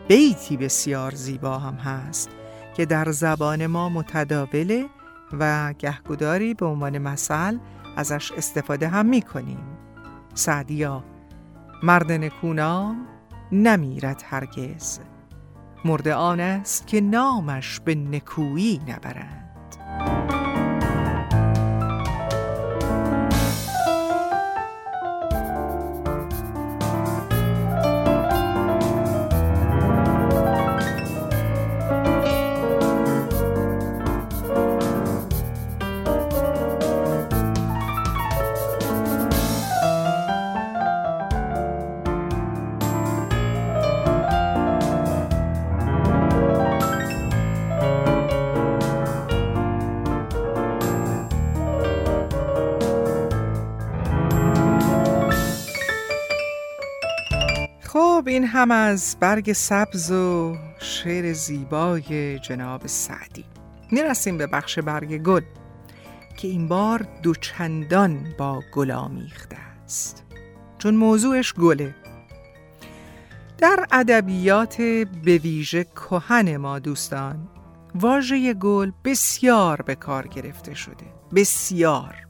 بیتی 0.09 0.56
بسیار 0.56 1.14
زیبا 1.14 1.59
هم 1.59 1.74
هست 1.74 2.30
که 2.76 2.86
در 2.86 3.12
زبان 3.12 3.66
ما 3.66 3.88
متداوله 3.88 4.86
و 5.32 5.72
گهگداری 5.78 6.54
به 6.54 6.66
عنوان 6.66 6.98
مثل 6.98 7.59
ازش 7.96 8.32
استفاده 8.32 8.88
هم 8.88 9.06
می 9.06 9.22
کنیم 9.22 9.59
سعدیا 10.34 11.04
مرد 11.82 12.12
نکونام 12.12 13.06
نمیرد 13.52 14.24
هرگز. 14.26 15.00
مرد 15.84 16.09
آن 16.09 16.40
است 16.40 16.86
که 16.86 17.00
نامش 17.00 17.80
به 17.80 17.94
نکویی 17.94 18.80
نبرند 18.88 20.47
این 58.39 58.47
هم 58.47 58.70
از 58.70 59.16
برگ 59.20 59.53
سبز 59.53 60.11
و 60.11 60.57
شعر 60.80 61.32
زیبای 61.32 62.39
جناب 62.39 62.86
سعدی. 62.86 63.45
می‌رسیم 63.91 64.39
به 64.39 64.47
بخش 64.47 64.78
برگ 64.78 65.22
گل 65.22 65.43
که 66.36 66.49
این 66.49 66.68
بار 66.68 67.07
دوچندان 67.22 68.34
با 68.39 68.62
گل 68.72 68.91
آمیخته 68.91 69.57
است. 69.84 70.24
چون 70.78 70.95
موضوعش 70.95 71.55
گله. 71.55 71.95
در 73.59 73.86
ادبیات 73.93 74.76
به 75.24 75.39
ویژه 75.39 75.84
کهن 75.84 76.57
ما 76.57 76.78
دوستان 76.78 77.49
واژه 77.95 78.55
گل 78.55 78.91
بسیار 79.05 79.82
به 79.82 79.95
کار 79.95 80.26
گرفته 80.26 80.74
شده. 80.74 81.07
بسیار. 81.34 82.27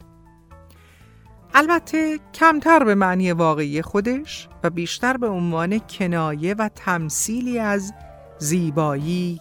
البته 1.55 2.18
کمتر 2.34 2.84
به 2.84 2.94
معنی 2.94 3.32
واقعی 3.32 3.82
خودش 3.82 4.49
و 4.62 4.70
بیشتر 4.70 5.16
به 5.16 5.28
عنوان 5.28 5.78
کنایه 5.78 6.55
و 6.55 6.68
تمثیلی 6.74 7.59
از 7.59 7.92
زیبایی، 8.38 9.40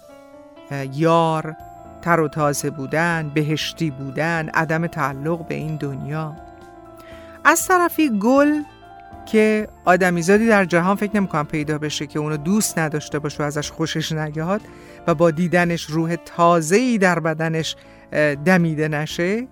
یار، 0.94 1.56
تر 2.02 2.20
و 2.20 2.28
تازه 2.28 2.70
بودن، 2.70 3.32
بهشتی 3.34 3.92
بودن، 3.92 4.50
عدم 4.50 4.88
تعلق 4.88 5.48
به 5.48 5.56
این 5.56 5.76
دنیا. 5.76 6.36
از 7.44 7.68
طرفی 7.68 8.20
گل 8.20 8.62
که 9.26 9.68
آدمیزادی 9.86 10.48
در 10.48 10.66
جهان 10.66 10.96
فکر 10.96 11.16
نمی‌کنم 11.16 11.46
پیدا 11.46 11.78
بشه 11.78 12.08
که 12.08 12.20
اونو 12.20 12.38
دوست 12.38 12.80
نداشته 12.80 13.20
باشه 13.20 13.44
و 13.44 13.46
ازش 13.46 13.72
خوشش 13.72 14.12
نگهاد 14.12 14.62
و 15.08 15.16
با 15.16 15.32
دیدنش 15.32 15.86
روح 15.86 16.16
تازه‌ای 16.16 16.98
در 16.98 17.20
بدنش 17.20 17.76
دمیده 18.46 18.88
نشه 18.88 19.48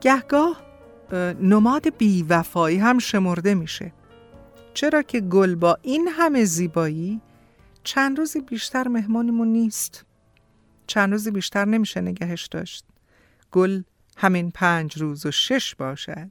گهگاه 0.00 0.65
نماد 1.40 1.96
بیوفایی 1.96 2.78
هم 2.78 2.98
شمرده 2.98 3.54
میشه. 3.54 3.92
چرا 4.74 5.02
که 5.02 5.20
گل 5.20 5.54
با 5.54 5.78
این 5.82 6.08
همه 6.08 6.44
زیبایی 6.44 7.20
چند 7.84 8.18
روزی 8.18 8.40
بیشتر 8.40 8.88
مهمانمون 8.88 9.48
نیست. 9.48 10.04
چند 10.86 11.12
روزی 11.12 11.30
بیشتر 11.30 11.64
نمیشه 11.64 12.00
نگهش 12.00 12.46
داشت. 12.46 12.84
گل 13.52 13.82
همین 14.16 14.50
پنج 14.50 14.98
روز 14.98 15.26
و 15.26 15.30
شش 15.30 15.74
باشد. 15.74 16.30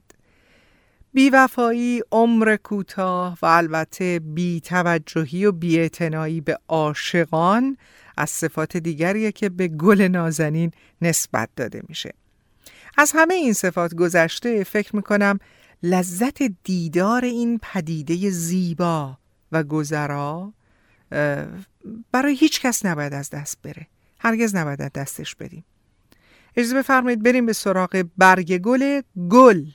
بیوفایی 1.12 2.02
عمر 2.12 2.56
کوتاه 2.56 3.38
و 3.42 3.46
البته 3.46 4.20
بیتوجهی 4.24 5.46
و 5.46 5.52
بیاعتنایی 5.52 6.40
به 6.40 6.58
عاشقان 6.68 7.76
از 8.16 8.30
صفات 8.30 8.76
دیگریه 8.76 9.32
که 9.32 9.48
به 9.48 9.68
گل 9.68 10.02
نازنین 10.02 10.70
نسبت 11.02 11.48
داده 11.56 11.82
میشه. 11.88 12.14
از 12.96 13.12
همه 13.14 13.34
این 13.34 13.52
صفات 13.52 13.94
گذشته 13.94 14.64
فکر 14.64 14.96
می‌کنم 14.96 15.38
لذت 15.82 16.42
دیدار 16.42 17.24
این 17.24 17.58
پدیده 17.62 18.30
زیبا 18.30 19.18
و 19.52 19.62
گذرا 19.62 20.52
برای 22.12 22.34
هیچ 22.34 22.60
کس 22.60 22.86
نباید 22.86 23.12
از 23.12 23.30
دست 23.30 23.58
بره. 23.62 23.86
هرگز 24.18 24.54
نباید 24.54 24.82
از 24.82 24.92
دستش 24.92 25.34
بریم. 25.34 25.64
اجازه 26.56 26.78
بفرمایید 26.78 27.22
بریم 27.22 27.46
به 27.46 27.52
سراغ 27.52 28.04
برگ 28.16 28.58
گل. 28.58 29.00
گل 29.30 29.66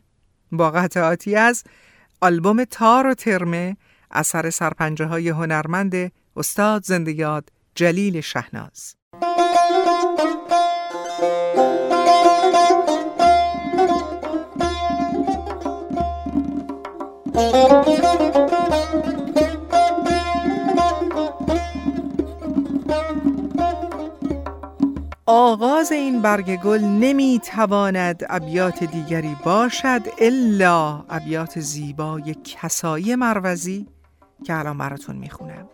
با 0.51 0.71
قطعاتی 0.71 1.35
از 1.35 1.63
آلبوم 2.21 2.63
تار 2.63 3.07
و 3.07 3.13
ترمه 3.13 3.77
اثر 4.11 4.49
سرپنجه 4.49 5.05
های 5.05 5.29
هنرمند 5.29 6.11
استاد 6.35 6.83
زندگیاد 6.83 7.49
جلیل 7.75 8.21
شهناز. 8.21 8.95
آغاز 25.25 25.91
این 25.91 26.21
برگ 26.21 26.61
گل 26.61 26.79
نمی 26.83 27.41
تواند 27.43 28.23
ابیات 28.29 28.83
دیگری 28.83 29.35
باشد 29.45 30.01
الا 30.19 31.03
ابیات 31.09 31.59
زیبای 31.59 32.35
کسایی 32.43 33.15
مروزی 33.15 33.87
که 34.43 34.59
الان 34.59 34.77
براتون 34.77 35.15
می‌خونم. 35.15 35.69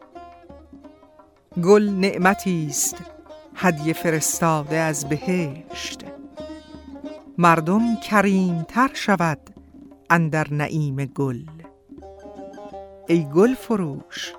گل 1.63 1.89
نعمتی 1.89 2.68
است 2.70 2.95
هدیه 3.55 3.93
فرستاده 3.93 4.78
از 4.78 5.09
بهشت. 5.09 6.03
مردم 7.38 7.95
کریم 7.95 8.63
تر 8.63 8.89
شود 8.93 9.57
اندر 10.10 10.53
نعیم 10.53 11.05
گل. 11.05 11.39
ای 13.08 13.28
گل 13.36 13.53
فروش 13.53 14.34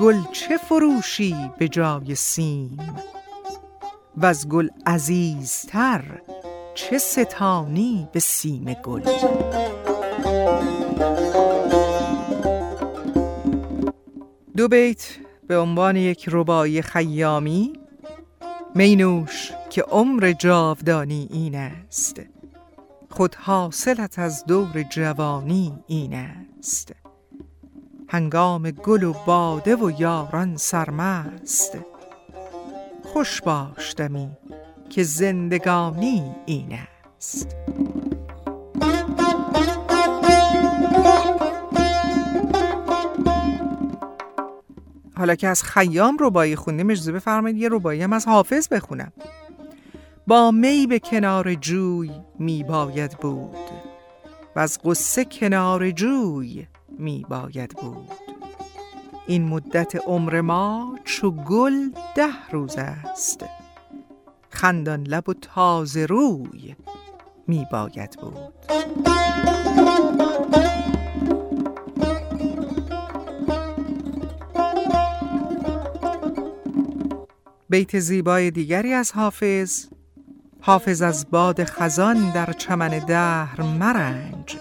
گل 0.00 0.16
چه 0.32 0.56
فروشی 0.56 1.36
به 1.58 1.68
جای 1.68 2.14
سیم؟ 2.14 2.78
و 4.16 4.26
از 4.26 4.48
گل 4.48 4.68
عزیزتر 4.86 6.20
چه 6.74 6.98
ستانی 6.98 8.08
به 8.12 8.20
سیم 8.20 8.74
گل؟ 8.74 9.02
دو 14.56 14.68
بیت 14.68 15.16
به 15.46 15.58
عنوان 15.58 15.96
یک 15.96 16.28
ربای 16.32 16.82
خیامی 16.82 17.72
مینوش 18.74 19.52
که 19.70 19.82
عمر 19.82 20.32
جاودانی 20.32 21.28
این 21.32 21.54
است. 21.54 22.35
خود 23.16 23.34
حاصلت 23.34 24.18
از 24.18 24.44
دور 24.44 24.82
جوانی 24.82 25.84
این 25.86 26.14
است. 26.14 26.92
هنگام 28.08 28.70
گل 28.70 29.02
و 29.02 29.14
باده 29.26 29.76
و 29.76 30.00
یاران 30.00 30.56
سرمست. 30.56 31.78
خوش 33.02 33.42
باشدمی 33.42 34.30
که 34.90 35.02
زندگانی 35.02 36.34
این 36.46 36.78
است. 37.16 37.56
حالا 45.16 45.34
که 45.34 45.48
از 45.48 45.62
خیام 45.62 46.16
ربایی 46.20 46.56
خوندیم 46.56 46.90
اجازه 46.90 47.12
بفرمایید 47.12 47.58
یه 47.58 47.68
ربایی 47.72 48.02
هم 48.02 48.12
از 48.12 48.28
حافظ 48.28 48.68
بخونم. 48.68 49.12
با 50.28 50.50
می 50.50 50.86
به 50.86 50.98
کنار 50.98 51.54
جوی 51.54 52.10
می 52.38 52.64
باید 52.64 53.18
بود. 53.18 53.56
و 54.56 54.60
از 54.60 54.78
قصه 54.84 55.24
کنار 55.24 55.90
جوی 55.90 56.66
می 56.98 57.26
باید 57.28 57.70
بود. 57.70 58.10
این 59.26 59.44
مدت 59.44 59.96
عمر 59.96 60.40
ما 60.40 60.98
چو 61.04 61.30
گل 61.30 61.90
ده 62.14 62.50
روز 62.50 62.76
است. 62.76 63.44
خندان 64.50 65.02
لب 65.02 65.28
و 65.28 65.34
تازه 65.34 66.06
روی 66.06 66.76
می 67.46 67.66
باید 67.72 68.18
بود. 68.20 68.54
بیت 77.68 77.98
زیبای 77.98 78.50
دیگری 78.50 78.92
از 78.92 79.12
حافظ 79.12 79.95
حافظ 80.66 81.02
از 81.02 81.30
باد 81.30 81.64
خزان 81.64 82.32
در 82.32 82.52
چمن 82.52 82.98
دهر 82.98 83.62
مرنج. 83.62 84.56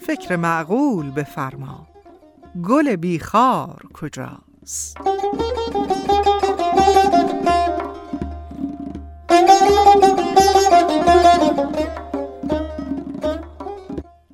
فکر 0.00 0.36
معقول 0.36 1.10
بفرما 1.10 1.88
گل 2.68 2.96
بیخار 2.96 3.82
کجاست؟ 3.94 4.96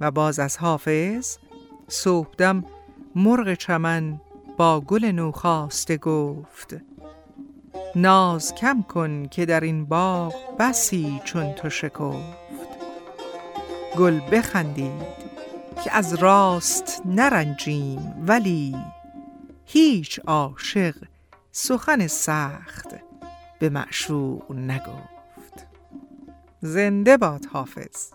و 0.00 0.10
باز 0.10 0.38
از 0.38 0.56
حافظ 0.56 1.38
صبحدم 1.88 2.64
مرغ 3.14 3.54
چمن 3.54 4.20
با 4.56 4.80
گل 4.80 5.04
نوخاسته 5.04 5.96
گفت 5.96 6.76
ناز 7.96 8.54
کم 8.54 8.82
کن 8.82 9.26
که 9.26 9.46
در 9.46 9.60
این 9.60 9.84
باغ 9.84 10.34
بسی 10.58 11.20
چون 11.24 11.52
تو 11.52 11.70
شکفت. 11.70 12.38
گل 13.98 14.20
بخندید 14.32 15.24
که 15.84 15.96
از 15.96 16.14
راست 16.14 17.02
نرنجیم 17.04 18.24
ولی 18.26 18.76
هیچ 19.64 20.20
عاشق 20.26 20.94
سخن 21.52 22.06
سخت 22.06 22.88
به 23.58 23.68
معشوق 23.68 24.52
نگفت. 24.52 25.66
زنده 26.60 27.16
باد 27.16 27.44
حافظ. 27.52 28.12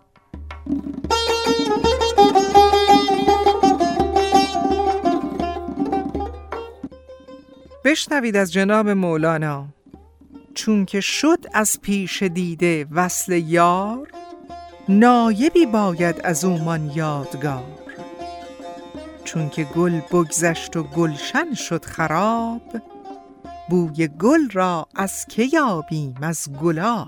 بشنوید 7.85 8.35
از 8.35 8.53
جناب 8.53 8.89
مولانا. 8.89 9.67
چون 10.53 10.85
که 10.85 11.01
شد 11.01 11.45
از 11.53 11.81
پیش 11.81 12.23
دیده 12.23 12.85
وصل 12.91 13.33
یار 13.33 14.07
نایبی 14.89 15.65
باید 15.65 16.21
از 16.23 16.45
اومان 16.45 16.91
یادگار. 16.95 17.63
چون 19.23 19.49
که 19.49 19.63
گل 19.63 19.99
بگذشت 19.99 20.77
و 20.77 20.83
گلشن 20.83 21.53
شد 21.53 21.85
خراب 21.85 22.61
بوی 23.69 24.07
گل 24.07 24.49
را 24.51 24.87
از 24.95 25.25
که 25.25 25.43
یابیم 25.53 26.15
از 26.21 26.49
گلاب؟ 26.61 27.07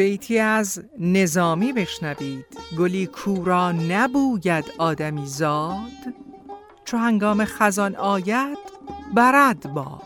بیتی 0.00 0.38
از 0.38 0.82
نظامی 0.98 1.72
بشنوید. 1.72 2.46
گلی 2.78 3.06
کورا 3.06 3.72
نبوید 3.72 4.64
آدمی 4.78 5.26
زاد. 5.26 6.14
چو 6.84 6.96
هنگام 6.96 7.44
خزان 7.44 7.96
آید 7.96 8.58
برد 9.14 9.74
باد. 9.74 10.02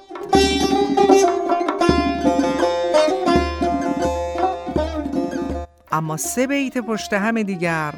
اما 5.93 6.17
سه 6.17 6.47
بیت 6.47 6.79
پشت 6.79 7.13
هم 7.13 7.43
دیگر 7.43 7.95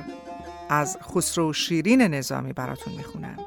از 0.69 0.99
خسرو 1.03 1.53
شیرین 1.53 2.03
نظامی 2.03 2.53
براتون 2.53 2.93
می‌خونم. 2.93 3.39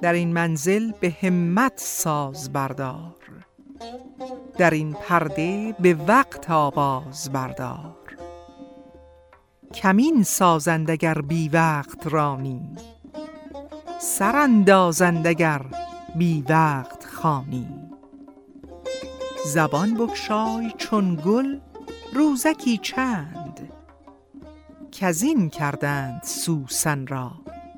در 0.00 0.12
این 0.12 0.32
منزل 0.32 0.92
به 1.00 1.16
همت 1.22 1.72
ساز 1.76 2.52
بردار. 2.52 3.21
در 4.58 4.70
این 4.70 4.92
پرده 4.92 5.74
به 5.80 5.94
وقت 5.94 6.50
آواز 6.50 7.32
بردار. 7.32 7.96
کمین 9.74 10.22
سازندگر 10.22 11.20
بی 11.20 11.48
وقت 11.48 12.06
رانی 12.06 12.76
سر 14.00 14.36
اندازند 14.36 15.26
بی 16.16 16.44
وقت 16.48 17.06
خانی. 17.06 17.68
زبان 19.46 19.94
بکشای 19.94 20.72
چون 20.78 21.22
گل 21.24 21.58
روزکی 22.14 22.78
چند 22.78 23.72
کزین 24.92 25.50
کردند 25.50 26.22
سوسن 26.22 27.06
را 27.06 27.32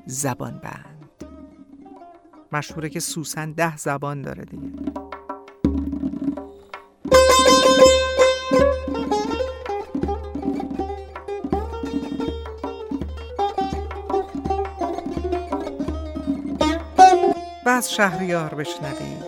زبان 0.06 0.60
بند. 0.62 1.24
مشهوره 2.52 2.88
که 2.88 3.00
سوسن 3.00 3.52
ده 3.52 3.76
زبان 3.76 4.22
داره 4.22 4.44
دیگه. 4.44 5.13
از 17.74 17.92
شهریار 17.92 18.54
بشنوید. 18.54 19.24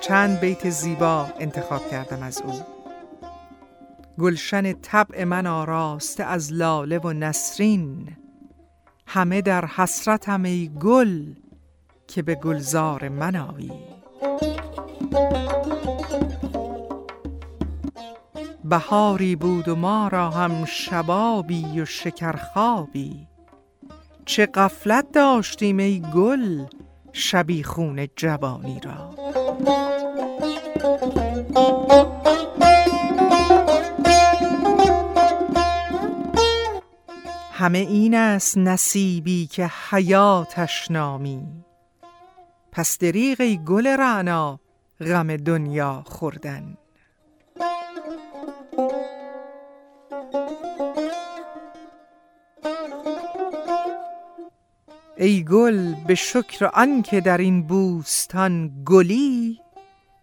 چند 0.00 0.40
بیت 0.40 0.70
زیبا 0.70 1.26
انتخاب 1.38 1.90
کردم 1.90 2.22
از 2.22 2.42
او. 2.42 2.52
گلشن 4.18 4.72
طبع 4.72 5.24
من 5.24 5.46
آراسته 5.46 6.24
از 6.24 6.52
لاله 6.52 6.98
و 6.98 7.12
نسرین. 7.12 8.16
همه 9.06 9.42
در 9.42 9.66
حسرتم 9.66 10.42
ای 10.42 10.70
گل 10.80 11.34
که 12.06 12.22
به 12.22 12.34
گلزار 12.34 13.08
من 13.08 13.36
آیی. 13.36 13.72
بهاری 18.64 19.36
بود 19.36 19.68
و 19.68 19.76
ما 19.76 20.08
را 20.08 20.30
هم 20.30 20.64
شبابی 20.64 21.80
و 21.80 21.84
شکرخوابی. 21.84 23.28
چه 24.24 24.46
غفلت 24.46 25.12
داشتیم 25.12 25.78
ای 25.78 26.02
گل 26.14 26.64
شبیخون 27.18 28.08
جوانی 28.16 28.80
را. 28.80 29.14
همه 37.52 37.78
این 37.78 38.14
است 38.14 38.58
نصیبی 38.58 39.46
که 39.46 39.70
حیاتش 39.90 40.90
نامی. 40.90 41.42
پس 42.72 42.98
دریغ 42.98 43.42
گل 43.64 43.86
رعنا 43.86 44.60
غم 45.00 45.36
دنیا 45.36 46.02
خوردن. 46.06 46.76
ای 55.18 55.44
گل 55.44 55.94
به 55.94 56.14
شکر 56.14 56.64
آنکه 56.64 57.20
در 57.20 57.38
این 57.38 57.62
بوستان 57.66 58.82
گلی 58.84 59.60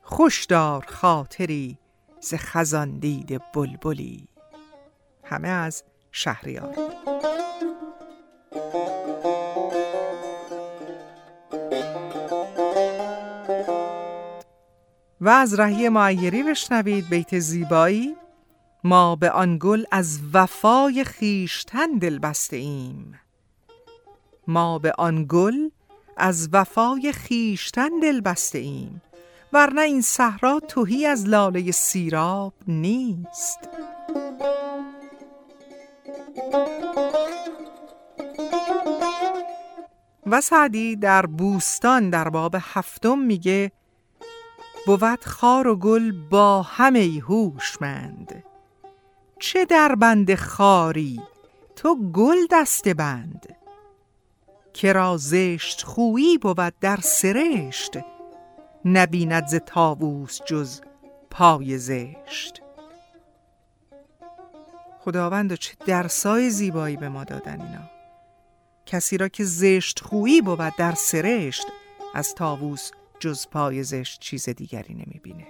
خوشدار 0.01 0.85
خاطری 0.87 1.77
ز 2.21 2.33
خزان 2.33 2.99
دید 2.99 3.41
بلبلی. 3.53 4.27
همه 5.23 5.47
از 5.47 5.83
شهریار. 6.11 6.75
و 15.21 15.29
از 15.29 15.59
رهی 15.59 15.89
معیری 15.89 16.43
بشنوید 16.43 17.09
بیت 17.09 17.39
زیبایی. 17.39 18.15
ما 18.83 19.15
به 19.15 19.31
آن 19.31 19.57
گل 19.61 19.83
از 19.91 20.19
وفای 20.33 21.03
خیشتن 21.03 21.97
دل 21.97 22.19
بسته 22.19 22.55
ایم. 22.55 23.19
ما 24.47 24.79
به 24.79 24.93
آن 24.97 25.25
گل 25.29 25.69
از 26.17 26.49
وفای 26.51 27.11
خیشتن 27.11 27.99
دل 28.01 28.21
بسته 28.21 28.57
ایم 28.57 29.01
ورنه 29.53 29.81
این 29.81 30.01
صحرا 30.01 30.59
توهی 30.59 31.05
از 31.05 31.27
لاله 31.27 31.71
سیراب 31.71 32.53
نیست. 32.67 33.59
و 40.25 40.41
سعدی 40.41 40.95
در 40.95 41.25
بوستان 41.25 42.09
در 42.09 42.29
باب 42.29 42.55
هفتم 42.59 43.19
میگه 43.19 43.71
بود 44.85 45.25
خار 45.25 45.67
و 45.67 45.75
گل 45.75 46.11
با 46.29 46.61
همه 46.61 47.21
هوشمند. 47.27 48.43
چه 49.39 49.65
در 49.65 49.95
بند 49.95 50.35
خاری 50.35 51.21
تو 51.75 52.11
گل 52.11 52.37
دسته 52.51 52.93
بند. 52.93 53.55
که 54.73 54.93
را 54.93 55.17
زشت 55.17 55.83
خویی 55.83 56.37
بود 56.37 56.73
در 56.81 56.97
سرشت 56.97 57.97
نبیند 58.85 59.47
ز 59.47 59.55
تاووس 59.55 60.39
جز 60.45 60.81
پای 61.31 61.77
زشت. 61.77 62.61
خداوند 64.99 65.55
چه 65.55 65.75
درسای 65.85 66.49
زیبایی 66.49 66.97
به 66.97 67.09
ما 67.09 67.23
دادن 67.23 67.61
اینا. 67.61 67.89
کسی 68.85 69.17
را 69.17 69.27
که 69.27 69.43
زشت 69.43 69.99
خویی 69.99 70.41
بود 70.41 70.73
در 70.77 70.93
سرشت 70.93 71.65
از 72.13 72.35
تاووس 72.35 72.91
جز 73.19 73.47
پای 73.47 73.83
زشت 73.83 74.19
چیز 74.19 74.49
دیگری 74.49 74.93
نمی‌بینه. 74.93 75.47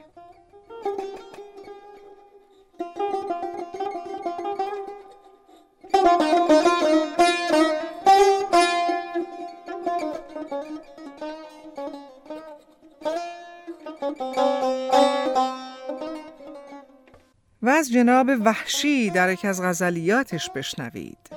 و 17.64 17.70
از 17.70 17.92
جناب 17.92 18.30
وحشی 18.46 19.10
در 19.10 19.30
یک 19.30 19.46
از 19.46 19.62
غزلیاتش 19.62 20.50
بشنوید. 20.50 21.30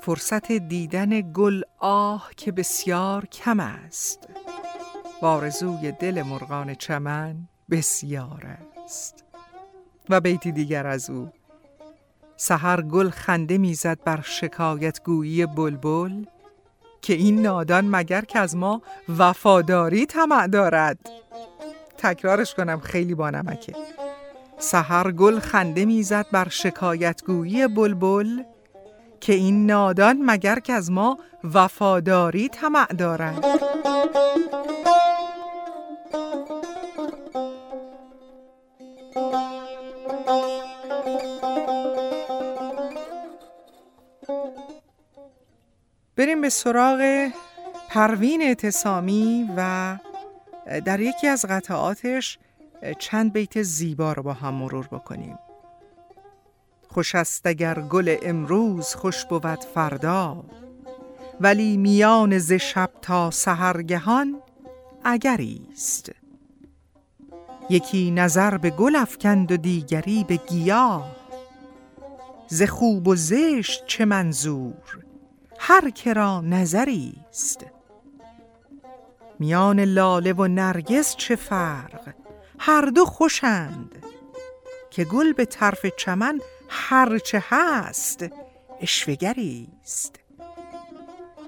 فرصت 0.00 0.52
دیدن 0.52 1.32
گل 1.32 1.62
آه 1.78 2.30
که 2.36 2.52
بسیار 2.52 3.26
کم 3.26 3.60
است. 3.60 4.28
بارزوی 5.22 5.92
دل 5.92 6.22
مرغان 6.22 6.74
چمن 6.74 7.36
بسیار 7.70 8.58
است. 8.84 9.24
و 10.08 10.20
بیتی 10.20 10.52
دیگر 10.52 10.86
از 10.86 11.10
او. 11.10 11.28
سهر 12.36 12.82
گل 12.82 13.10
خنده 13.10 13.58
می‌زد 13.58 13.98
بر 14.04 14.20
شکایت 14.20 15.02
گویی 15.02 15.46
بلبل 15.46 16.24
که 17.02 17.12
این 17.12 17.42
نادان 17.42 17.84
مگر 17.96 18.24
که 18.24 18.38
از 18.38 18.56
ما 18.56 18.82
وفاداری 19.18 20.06
طمع 20.06 20.46
دارد. 20.46 20.98
تکرارش 21.98 22.54
کنم 22.54 22.80
خیلی 22.80 23.14
با 23.14 23.30
نمکه 24.62 24.70
سهر 24.70 25.12
گل 25.12 25.38
خنده 25.38 25.84
می‌زد 25.84 26.26
بر 26.32 26.48
شکایتگویی 26.48 27.68
بلبل 27.68 28.42
که 29.20 29.32
این 29.32 29.66
نادان 29.66 30.22
مگر 30.22 30.58
که 30.58 30.72
از 30.72 30.90
ما 30.90 31.18
وفاداری 31.54 32.48
طمع 32.48 32.86
دارد. 32.86 33.44
بریم 46.16 46.40
به 46.40 46.48
سراغ 46.48 47.30
پروین 47.88 48.42
اعتصامی 48.42 49.50
و 49.56 49.96
در 50.84 51.00
یکی 51.00 51.26
از 51.26 51.44
قطعاتش 51.48 52.38
چند 52.98 53.32
بیت 53.32 53.62
زیبا 53.62 54.12
رو 54.12 54.22
با 54.22 54.32
هم 54.32 54.54
مرور 54.54 54.86
بکنیم. 54.86 55.38
خوش 56.88 57.14
است 57.14 57.46
اگر 57.46 57.80
گل 57.80 58.16
امروز 58.22 58.94
خوش 58.94 59.24
بود 59.24 59.64
فردا 59.74 60.44
ولی 61.40 61.76
میان 61.76 62.38
ز 62.38 62.52
شب 62.52 62.90
تا 63.02 63.30
سحرگهان 63.30 64.42
اگریست. 65.04 66.12
یکی 67.70 68.10
نظر 68.10 68.58
به 68.58 68.70
گل 68.70 68.96
افکند 68.96 69.52
و 69.52 69.56
دیگری 69.56 70.24
به 70.24 70.36
گیاه. 70.36 71.16
ز 72.48 72.62
خوب 72.62 73.08
و 73.08 73.16
زشت 73.16 73.86
چه 73.86 74.04
منظور؟ 74.04 75.04
هر 75.58 75.90
کرا 75.90 76.40
نظری 76.40 77.14
است 77.30 77.66
میان 79.38 79.80
لاله 79.80 80.32
و 80.32 80.46
نرگس 80.46 81.16
چه 81.16 81.36
فرق؟ 81.36 82.21
هر 82.64 82.84
دو 82.84 83.04
خوشند. 83.04 84.06
که 84.90 85.04
گل 85.04 85.32
به 85.32 85.44
طرف 85.44 85.86
چمن 85.86 86.40
هرچه 86.68 87.44
هست 87.48 88.24
اشوگری 88.80 89.68
است. 89.82 90.20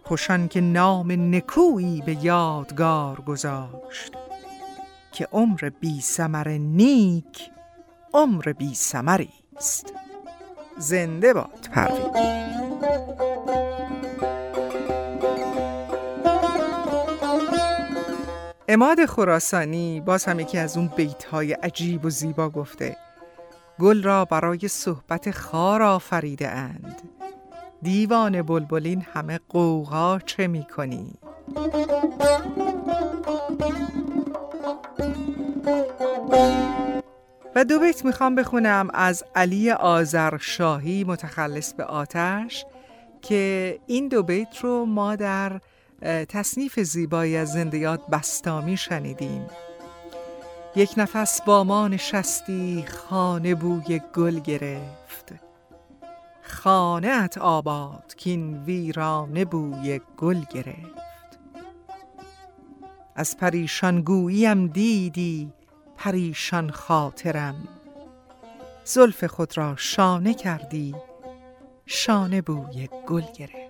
خوشان 0.04 0.48
که 0.48 0.60
نام 0.60 1.34
نکویی 1.34 2.02
به 2.06 2.24
یادگار 2.24 3.20
گذاشت. 3.20 4.12
که 5.12 5.28
عمر 5.32 5.70
بی 5.80 6.00
سمر 6.00 6.48
نیک 6.48 7.50
عمر 8.14 8.52
بی 8.52 8.74
سمری 8.74 9.32
است. 9.56 9.94
زنده 10.78 11.34
باد. 11.34 11.68
پروین 11.72 12.14
اماد 18.74 19.06
خراسانی 19.06 20.00
باز 20.00 20.24
هم 20.24 20.40
یکی 20.40 20.58
از 20.58 20.76
اون 20.76 20.86
بیت 20.96 21.24
های 21.24 21.52
عجیب 21.52 22.04
و 22.04 22.10
زیبا 22.10 22.50
گفته 22.50 22.96
گل 23.80 24.02
را 24.02 24.24
برای 24.24 24.68
صحبت 24.68 25.30
خار 25.30 25.82
آفریده 25.82 26.48
اند 26.48 27.02
دیوان 27.82 28.42
بلبلین 28.42 29.06
همه 29.14 29.40
قوقا 29.48 30.18
چه 30.18 30.46
می 30.46 30.64
کنی؟ 30.76 31.14
و 37.54 37.64
دو 37.64 37.78
بیت 37.78 38.04
می‌خوام 38.04 38.34
بخونم 38.34 38.88
از 38.94 39.24
علی 39.34 39.70
آذرشاهی 39.70 41.04
متخلص 41.04 41.72
به 41.72 41.84
آتش 41.84 42.64
که 43.22 43.78
این 43.86 44.08
دو 44.08 44.22
بیت 44.22 44.58
رو 44.58 44.84
ما 44.84 45.16
در 45.16 45.60
تصنیف 46.04 46.80
زیبایی 46.80 47.36
از 47.36 47.52
زندیات 47.52 48.06
بستامی 48.06 48.76
شنیدیم. 48.76 49.46
یک 50.76 50.94
نفس 50.96 51.42
با 51.42 51.64
ما 51.64 51.88
نشستی 51.88 52.84
خانه 52.88 53.54
بوی 53.54 54.00
گل 54.14 54.38
گرفت. 54.38 55.32
خانه 56.42 57.08
ات 57.08 57.38
آباد 57.38 58.14
کین 58.16 58.64
ویرانه 58.64 59.44
بوی 59.44 60.00
گل 60.16 60.40
گرفت. 60.50 61.04
از 63.16 63.36
پریشان 63.36 64.00
گوییم 64.02 64.66
دیدی 64.66 65.52
پریشان 65.96 66.70
خاطرم. 66.70 67.68
زلف 68.84 69.24
خود 69.24 69.56
را 69.58 69.76
شانه 69.76 70.34
کردی 70.34 70.94
شانه 71.86 72.42
بوی 72.42 72.88
گل 73.06 73.24
گرفت. 73.38 73.64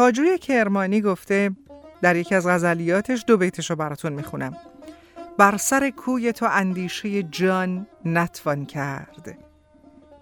خاجوی 0.00 0.38
کرمانی 0.38 1.00
گفته 1.00 1.50
در 2.02 2.16
یکی 2.16 2.34
از 2.34 2.46
غزلیاتش 2.46 3.24
دو 3.26 3.36
بیتش 3.36 3.70
رو 3.70 3.76
براتون 3.76 4.12
می‌خونم. 4.12 4.56
بر 5.38 5.56
سر 5.56 5.90
کوی 5.90 6.32
تو 6.32 6.46
اندیشه 6.50 7.22
جان 7.22 7.86
نتوان 8.04 8.66
کرد. 8.66 9.38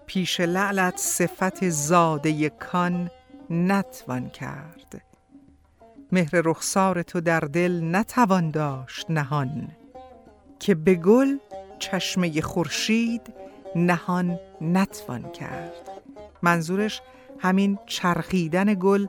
پیش 0.05 0.39
لعلت 0.39 0.97
صفت 0.97 1.69
زاده 1.69 2.49
کان 2.49 3.11
نتوان 3.49 4.29
کرد. 4.29 5.01
مهر 6.11 6.31
رخسار 6.33 7.01
تو 7.01 7.21
در 7.21 7.39
دل 7.39 7.95
نتوان 7.95 8.51
داشت 8.51 9.11
نهان. 9.11 9.67
که 10.59 10.75
به 10.75 10.95
گل 10.95 11.37
چشمه 11.79 12.41
خورشید 12.41 13.33
نهان 13.75 14.39
نتوان 14.61 15.31
کرد. 15.31 15.89
منظورش 16.41 17.01
همین 17.39 17.79
چرخیدن 17.85 18.73
گل 18.73 19.07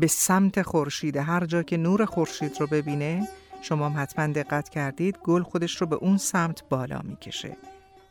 به 0.00 0.06
سمت 0.08 0.62
خورشید. 0.62 1.16
هر 1.16 1.46
جا 1.46 1.62
که 1.62 1.76
نور 1.76 2.04
خورشید 2.04 2.60
رو 2.60 2.66
ببینه 2.66 3.28
شما 3.62 3.90
حتما 3.90 4.26
دقت 4.26 4.68
کردید 4.68 5.18
گل 5.24 5.42
خودش 5.42 5.76
رو 5.76 5.86
به 5.86 5.96
اون 5.96 6.16
سمت 6.16 6.68
بالا 6.68 7.00
می‌کشه 7.04 7.56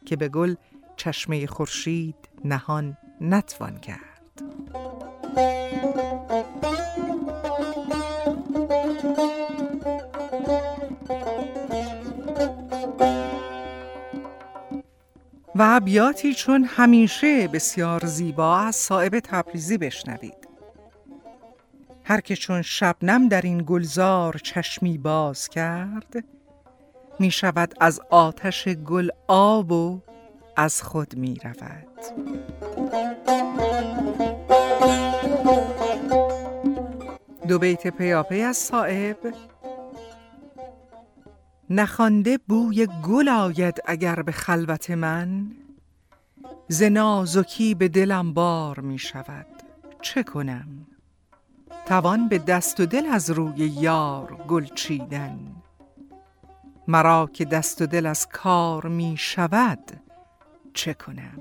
که 0.06 0.16
به 0.16 0.30
گل 0.30 0.56
چشمه 0.96 1.48
خورشید 1.48 2.16
نهان 2.46 2.98
نتوان 3.22 3.78
کرد. 3.78 4.42
و 15.56 15.62
ابیاتی 15.62 16.34
چون 16.34 16.64
همیشه 16.64 17.48
بسیار 17.48 18.06
زیبا 18.06 18.58
از 18.58 18.76
صاحب 18.76 19.20
تبریزی 19.20 19.78
بشنوید. 19.78 20.37
هر 22.10 22.22
که 22.22 22.36
چون 22.36 22.62
شبنم 22.62 23.28
در 23.28 23.42
این 23.42 23.64
گلزار 23.68 24.38
چشمی 24.44 24.98
باز 24.98 25.50
کرد 25.50 26.24
می 27.20 27.32
شود 27.32 27.74
از 27.80 28.02
آتش 28.10 28.68
گل 28.68 29.10
آب 29.28 29.72
و 29.72 30.02
از 30.56 30.82
خود 30.82 31.16
می 31.16 31.38
رود. 31.44 31.88
دو 37.48 37.60
بیت 37.60 37.88
پیاپی 37.88 38.42
از 38.42 38.58
صاحب 38.58 39.18
نخوانده 41.70 42.40
بوی 42.48 42.88
گل 43.04 43.30
آید 43.30 43.82
اگر 43.86 44.22
به 44.22 44.32
خلوت 44.32 44.92
من 44.92 45.52
ز 46.68 46.84
نازکی 46.84 47.76
به 47.76 47.88
دلم 47.88 48.34
بار 48.34 48.80
می 48.80 49.00
شود. 49.00 49.46
چه 50.02 50.24
کنم؟ 50.24 50.88
توان 51.88 52.30
به 52.30 52.38
دست 52.38 52.80
و 52.80 52.86
دل 52.86 53.06
از 53.06 53.30
روی 53.30 53.58
یار 53.58 54.38
گل 54.48 54.66
چیدن 54.66 55.40
مرا 56.88 57.30
که 57.34 57.46
دست 57.46 57.82
و 57.82 57.86
دل 57.86 58.06
از 58.06 58.28
کار 58.28 58.86
می 58.86 59.16
شود 59.18 59.80
چه 60.74 60.94
کنم؟ 60.94 61.40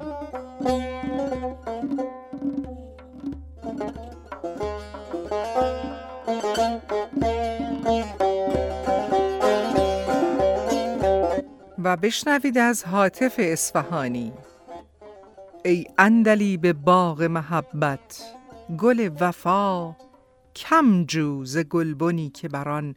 و 11.79 11.97
بشنوید 11.97 12.59
از 12.59 12.85
حاطف 12.85 13.35
اصفهانی 13.39 14.33
ای 15.65 15.87
اندلی 15.99 16.57
به 16.57 16.73
باغ 16.73 17.23
محبت 17.23 18.23
گل 18.79 19.11
وفا 19.21 20.06
کم 20.57 21.05
جو 21.05 21.45
ز 21.45 21.59
گلبنی 21.59 22.31
که 22.31 22.49
بر 22.49 22.69
آن 22.69 22.95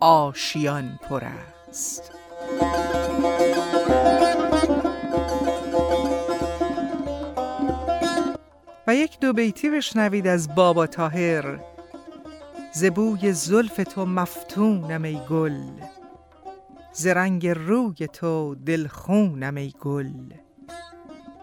آشیان 0.00 0.98
پر 1.02 1.24
است. 1.24 2.12
و 8.86 8.94
یک 8.94 9.20
دو 9.20 9.32
بیتی 9.32 9.70
بشنوید 9.70 10.26
از 10.26 10.54
بابا 10.54 10.86
تاهر 10.86 11.60
زبوی 12.74 13.32
زلف 13.32 13.76
تو 13.76 14.06
مفتونم 14.06 15.02
ای 15.02 15.20
گل. 15.30 15.60
ز 16.92 17.06
روی 17.06 17.94
تو 18.12 18.54
دلخونم 18.54 19.54
ای 19.54 19.74
گل. 19.80 20.12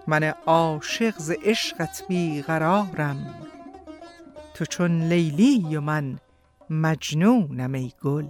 من 0.07 0.24
عاشق 0.45 1.13
ز 1.18 1.32
عشقت 1.32 2.03
بیقرارم. 2.07 3.45
تو 4.56 4.66
چون 4.66 5.01
لیلی 5.01 5.76
و 5.76 5.82
من 5.82 6.20
مجنونم 6.70 7.74
ای 7.74 7.91
گل. 8.03 8.28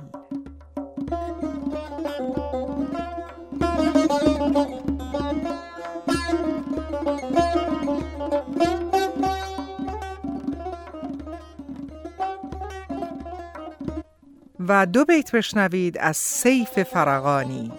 و 14.60 14.86
دو 14.86 15.06
بیت 15.06 15.36
بشنوید 15.36 15.98
از 15.98 16.18
سیف 16.18 16.84
فرقانی 16.84 17.72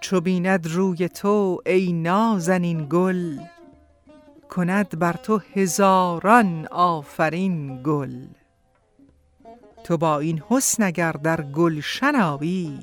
چو 0.00 0.20
بیند 0.20 0.66
روی 0.66 1.08
تو 1.08 1.62
ای 1.66 1.92
نازنین 1.92 2.86
گل 2.90 3.38
کند 4.50 4.98
بر 4.98 5.12
تو 5.12 5.40
هزاران 5.54 6.66
آفرین 6.70 7.82
گل. 7.82 8.26
تو 9.84 9.96
با 9.96 10.18
این 10.18 10.42
حسن 10.48 10.82
اگر 10.82 11.12
در 11.12 11.42
گل 11.42 11.80
شناوی 11.80 12.78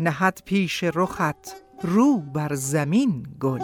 نهد 0.00 0.42
پیش 0.44 0.84
رخت 0.84 1.56
رو 1.82 2.18
بر 2.18 2.54
زمین 2.54 3.26
گل. 3.40 3.62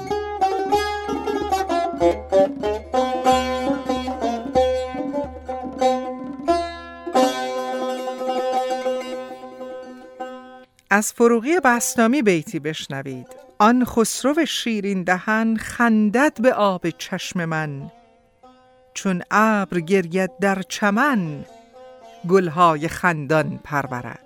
از 10.91 11.13
فروغی 11.13 11.61
بسنامی 11.65 12.23
بیتی 12.23 12.59
بشنوید. 12.59 13.42
آن 13.63 13.85
خسرو 13.85 14.47
شیرین 14.47 15.03
دهن 15.03 15.57
خندد 15.57 16.41
به 16.41 16.55
آب 16.55 16.91
چشم 16.91 17.45
من. 17.45 17.91
چون 18.95 19.23
ابر 19.31 19.81
گرید 19.81 20.31
در 20.41 20.63
چمن 20.63 21.45
گلهای 22.29 22.89
خندان 22.89 23.61
پرورد. 23.65 24.19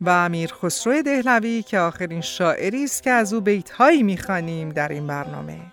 و 0.00 0.10
امیر 0.10 0.52
خسرو 0.52 1.02
دهلوی 1.02 1.62
که 1.62 1.78
آخرین 1.78 2.20
شاعری 2.20 2.84
است 2.84 3.02
که 3.02 3.10
از 3.10 3.32
او 3.32 3.40
بیتهایی 3.40 4.02
می‌خوانیم 4.02 4.68
در 4.68 4.88
این 4.88 5.06
برنامه. 5.06 5.71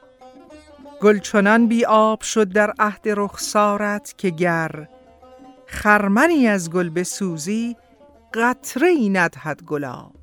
گل 1.01 1.19
چنان 1.19 1.67
بی 1.67 1.85
آب 1.85 2.21
شد 2.21 2.49
در 2.49 2.73
عهد 2.79 3.01
رخسارت 3.05 4.13
که 4.17 4.29
گر 4.29 4.87
خرمنی 5.65 6.47
از 6.47 6.71
گل 6.71 6.89
بسوزی 6.89 7.75
قطره 8.33 8.87
ای 8.87 9.09
ندهد 9.09 9.63
گلاب. 9.63 10.15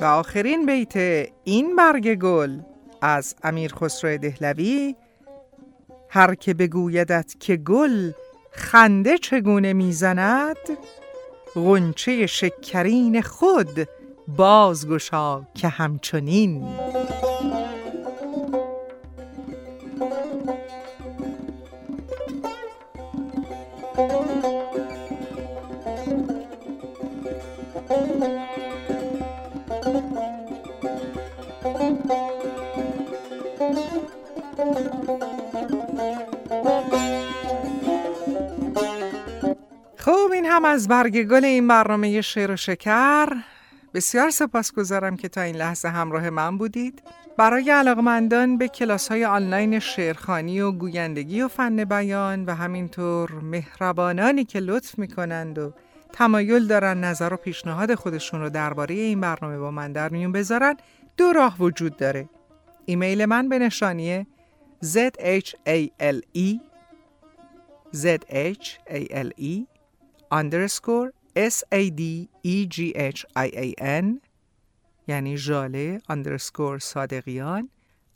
و 0.00 0.04
آخرین 0.04 0.66
بیت 0.66 0.96
این 1.44 1.76
برگ 1.76 2.14
گل 2.14 2.58
از 3.02 3.34
امیر 3.42 3.74
خسرو 3.74 4.18
دهلوی 4.18 4.96
هر 6.10 6.34
که 6.34 6.54
بگویدت 6.54 7.34
که 7.40 7.56
گل 7.56 8.12
خنده 8.50 9.18
چگونه 9.18 9.72
می‌زند 9.72 10.56
غنچه 11.54 12.26
شکرین 12.26 13.22
خود 13.22 13.88
بازگشا 14.36 15.42
که 15.54 15.68
همچنین. 15.68 16.68
خب 40.00 40.30
این 40.34 40.46
هم 40.46 40.64
از 40.64 40.88
برگ 40.88 41.22
گل 41.22 41.44
این 41.44 41.68
برنامه 41.68 42.20
شعر 42.20 42.50
و 42.50 42.56
شکر. 42.56 43.36
بسیار 43.94 44.30
سپاسگزارم 44.30 45.16
که 45.16 45.28
تا 45.28 45.40
این 45.40 45.56
لحظه 45.56 45.88
همراه 45.88 46.30
من 46.30 46.58
بودید. 46.58 47.02
برای 47.36 47.70
علاقمندان 47.70 48.58
به 48.58 48.68
کلاس 48.68 49.08
های 49.08 49.24
آنلاین 49.24 49.78
شعرخانی 49.78 50.60
و 50.60 50.72
گویندگی 50.72 51.42
و 51.42 51.48
فن 51.48 51.84
بیان 51.84 52.44
و 52.44 52.54
همینطور 52.54 53.32
مهربانانی 53.32 54.44
که 54.44 54.60
لطف 54.60 54.98
می‌کنند 54.98 55.58
و 55.58 55.72
تمایل 56.12 56.66
دارن 56.66 57.04
نظر 57.04 57.34
و 57.34 57.36
پیشنهاد 57.36 57.94
خودشون 57.94 58.40
رو 58.40 58.50
درباره 58.50 58.94
این 58.94 59.20
برنامه 59.20 59.58
با 59.58 59.70
من 59.70 59.92
در 59.92 60.08
میون 60.08 60.32
بذارن 60.32 60.76
دو 61.16 61.32
راه 61.32 61.56
وجود 61.58 61.96
داره. 61.96 62.28
ایمیل 62.84 63.24
من 63.24 63.48
به 63.48 63.58
نشانی 63.58 64.26
zhale 64.84 65.54
zhale 67.96 69.79
underscore 70.32 71.10
s-a-d-e-g-h-i-a-n 71.36 72.20
یعنی 75.06 75.36
ژاله 75.36 76.00
underscore 76.10 76.78
صادقیان 76.78 77.68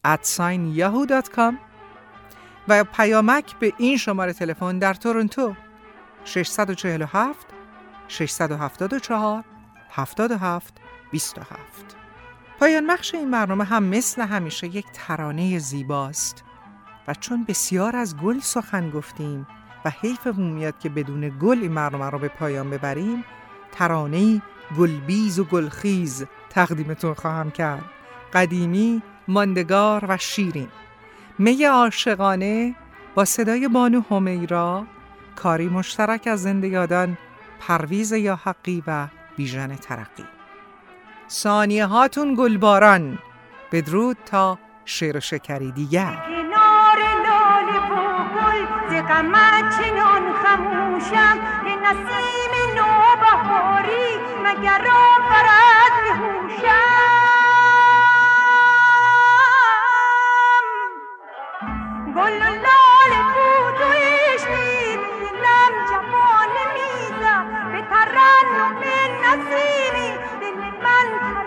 sign 0.06 0.76
yahoo.com 0.76 1.54
و 2.68 2.84
پیامک 2.84 3.58
به 3.58 3.72
این 3.78 3.96
شماره 3.96 4.32
تلفن 4.32 4.78
در 4.78 4.94
تورنتو 4.94 5.54
647 6.24 7.46
674 8.08 9.44
77 9.90 10.74
27 11.10 11.96
پایان 12.60 12.86
بخش 12.86 13.14
این 13.14 13.30
برنامه 13.30 13.64
هم 13.64 13.84
مثل 13.84 14.22
همیشه 14.22 14.66
یک 14.66 14.86
ترانه 14.92 15.58
زیباست 15.58 16.44
و 17.08 17.14
چون 17.14 17.44
بسیار 17.44 17.96
از 17.96 18.16
گل 18.16 18.40
سخن 18.40 18.90
گفتیم 18.90 19.46
و 19.84 19.90
حیفمون 19.90 20.50
میاد 20.50 20.78
که 20.78 20.88
بدون 20.88 21.38
گل 21.40 21.58
این 21.62 21.74
برنامه 21.74 22.10
رو 22.10 22.18
به 22.18 22.28
پایان 22.28 22.70
ببریم 22.70 23.24
ترانه 23.72 24.42
گلبیز 24.78 25.38
و 25.38 25.44
گلخیز 25.44 26.26
تقدیمتون 26.50 27.14
خواهم 27.14 27.50
کرد. 27.50 27.84
قدیمی، 28.32 29.02
ماندگار 29.28 30.04
و 30.08 30.16
شیرین. 30.16 30.68
می 31.38 31.64
عاشقانه 31.64 32.74
با 33.14 33.24
صدای 33.24 33.68
بانو 33.68 34.02
همیرا 34.10 34.86
کاری 35.36 35.68
مشترک 35.68 36.26
از 36.26 36.42
زندگادان 36.42 37.18
پرویز 37.60 38.12
یا 38.12 38.40
حقی 38.44 38.82
و 38.86 39.08
بیژن 39.36 39.76
ترقی. 39.76 40.24
ثانیه 41.30 41.86
هاتون 41.86 42.34
گلباران. 42.34 43.18
بدرود 43.72 44.16
تا 44.26 44.58
شعر 44.84 45.18
شکری 45.18 45.72
دیگر. 45.72 46.43
ز 48.90 48.92
غمت 49.08 49.78
چنان 49.78 50.32
خموشم. 50.42 51.36
به 51.64 51.76
نسیم 51.76 52.52
نوبهاری 52.76 54.10
مگر 54.44 54.84
آورد 54.88 55.94
به 56.04 56.12
هوشم 56.20 57.04
گل 62.16 62.42
و 62.42 62.50
لاله 62.64 63.22
بود 63.34 63.80
و 63.80 63.92
عشقی 63.92 64.96
دلم 64.96 65.72
جوانه 65.90 66.64
میزم. 66.74 67.72
به 67.72 67.80
ترنم 67.82 68.74
نسیمی 69.24 70.10
دل 70.40 70.54
من 70.84 71.43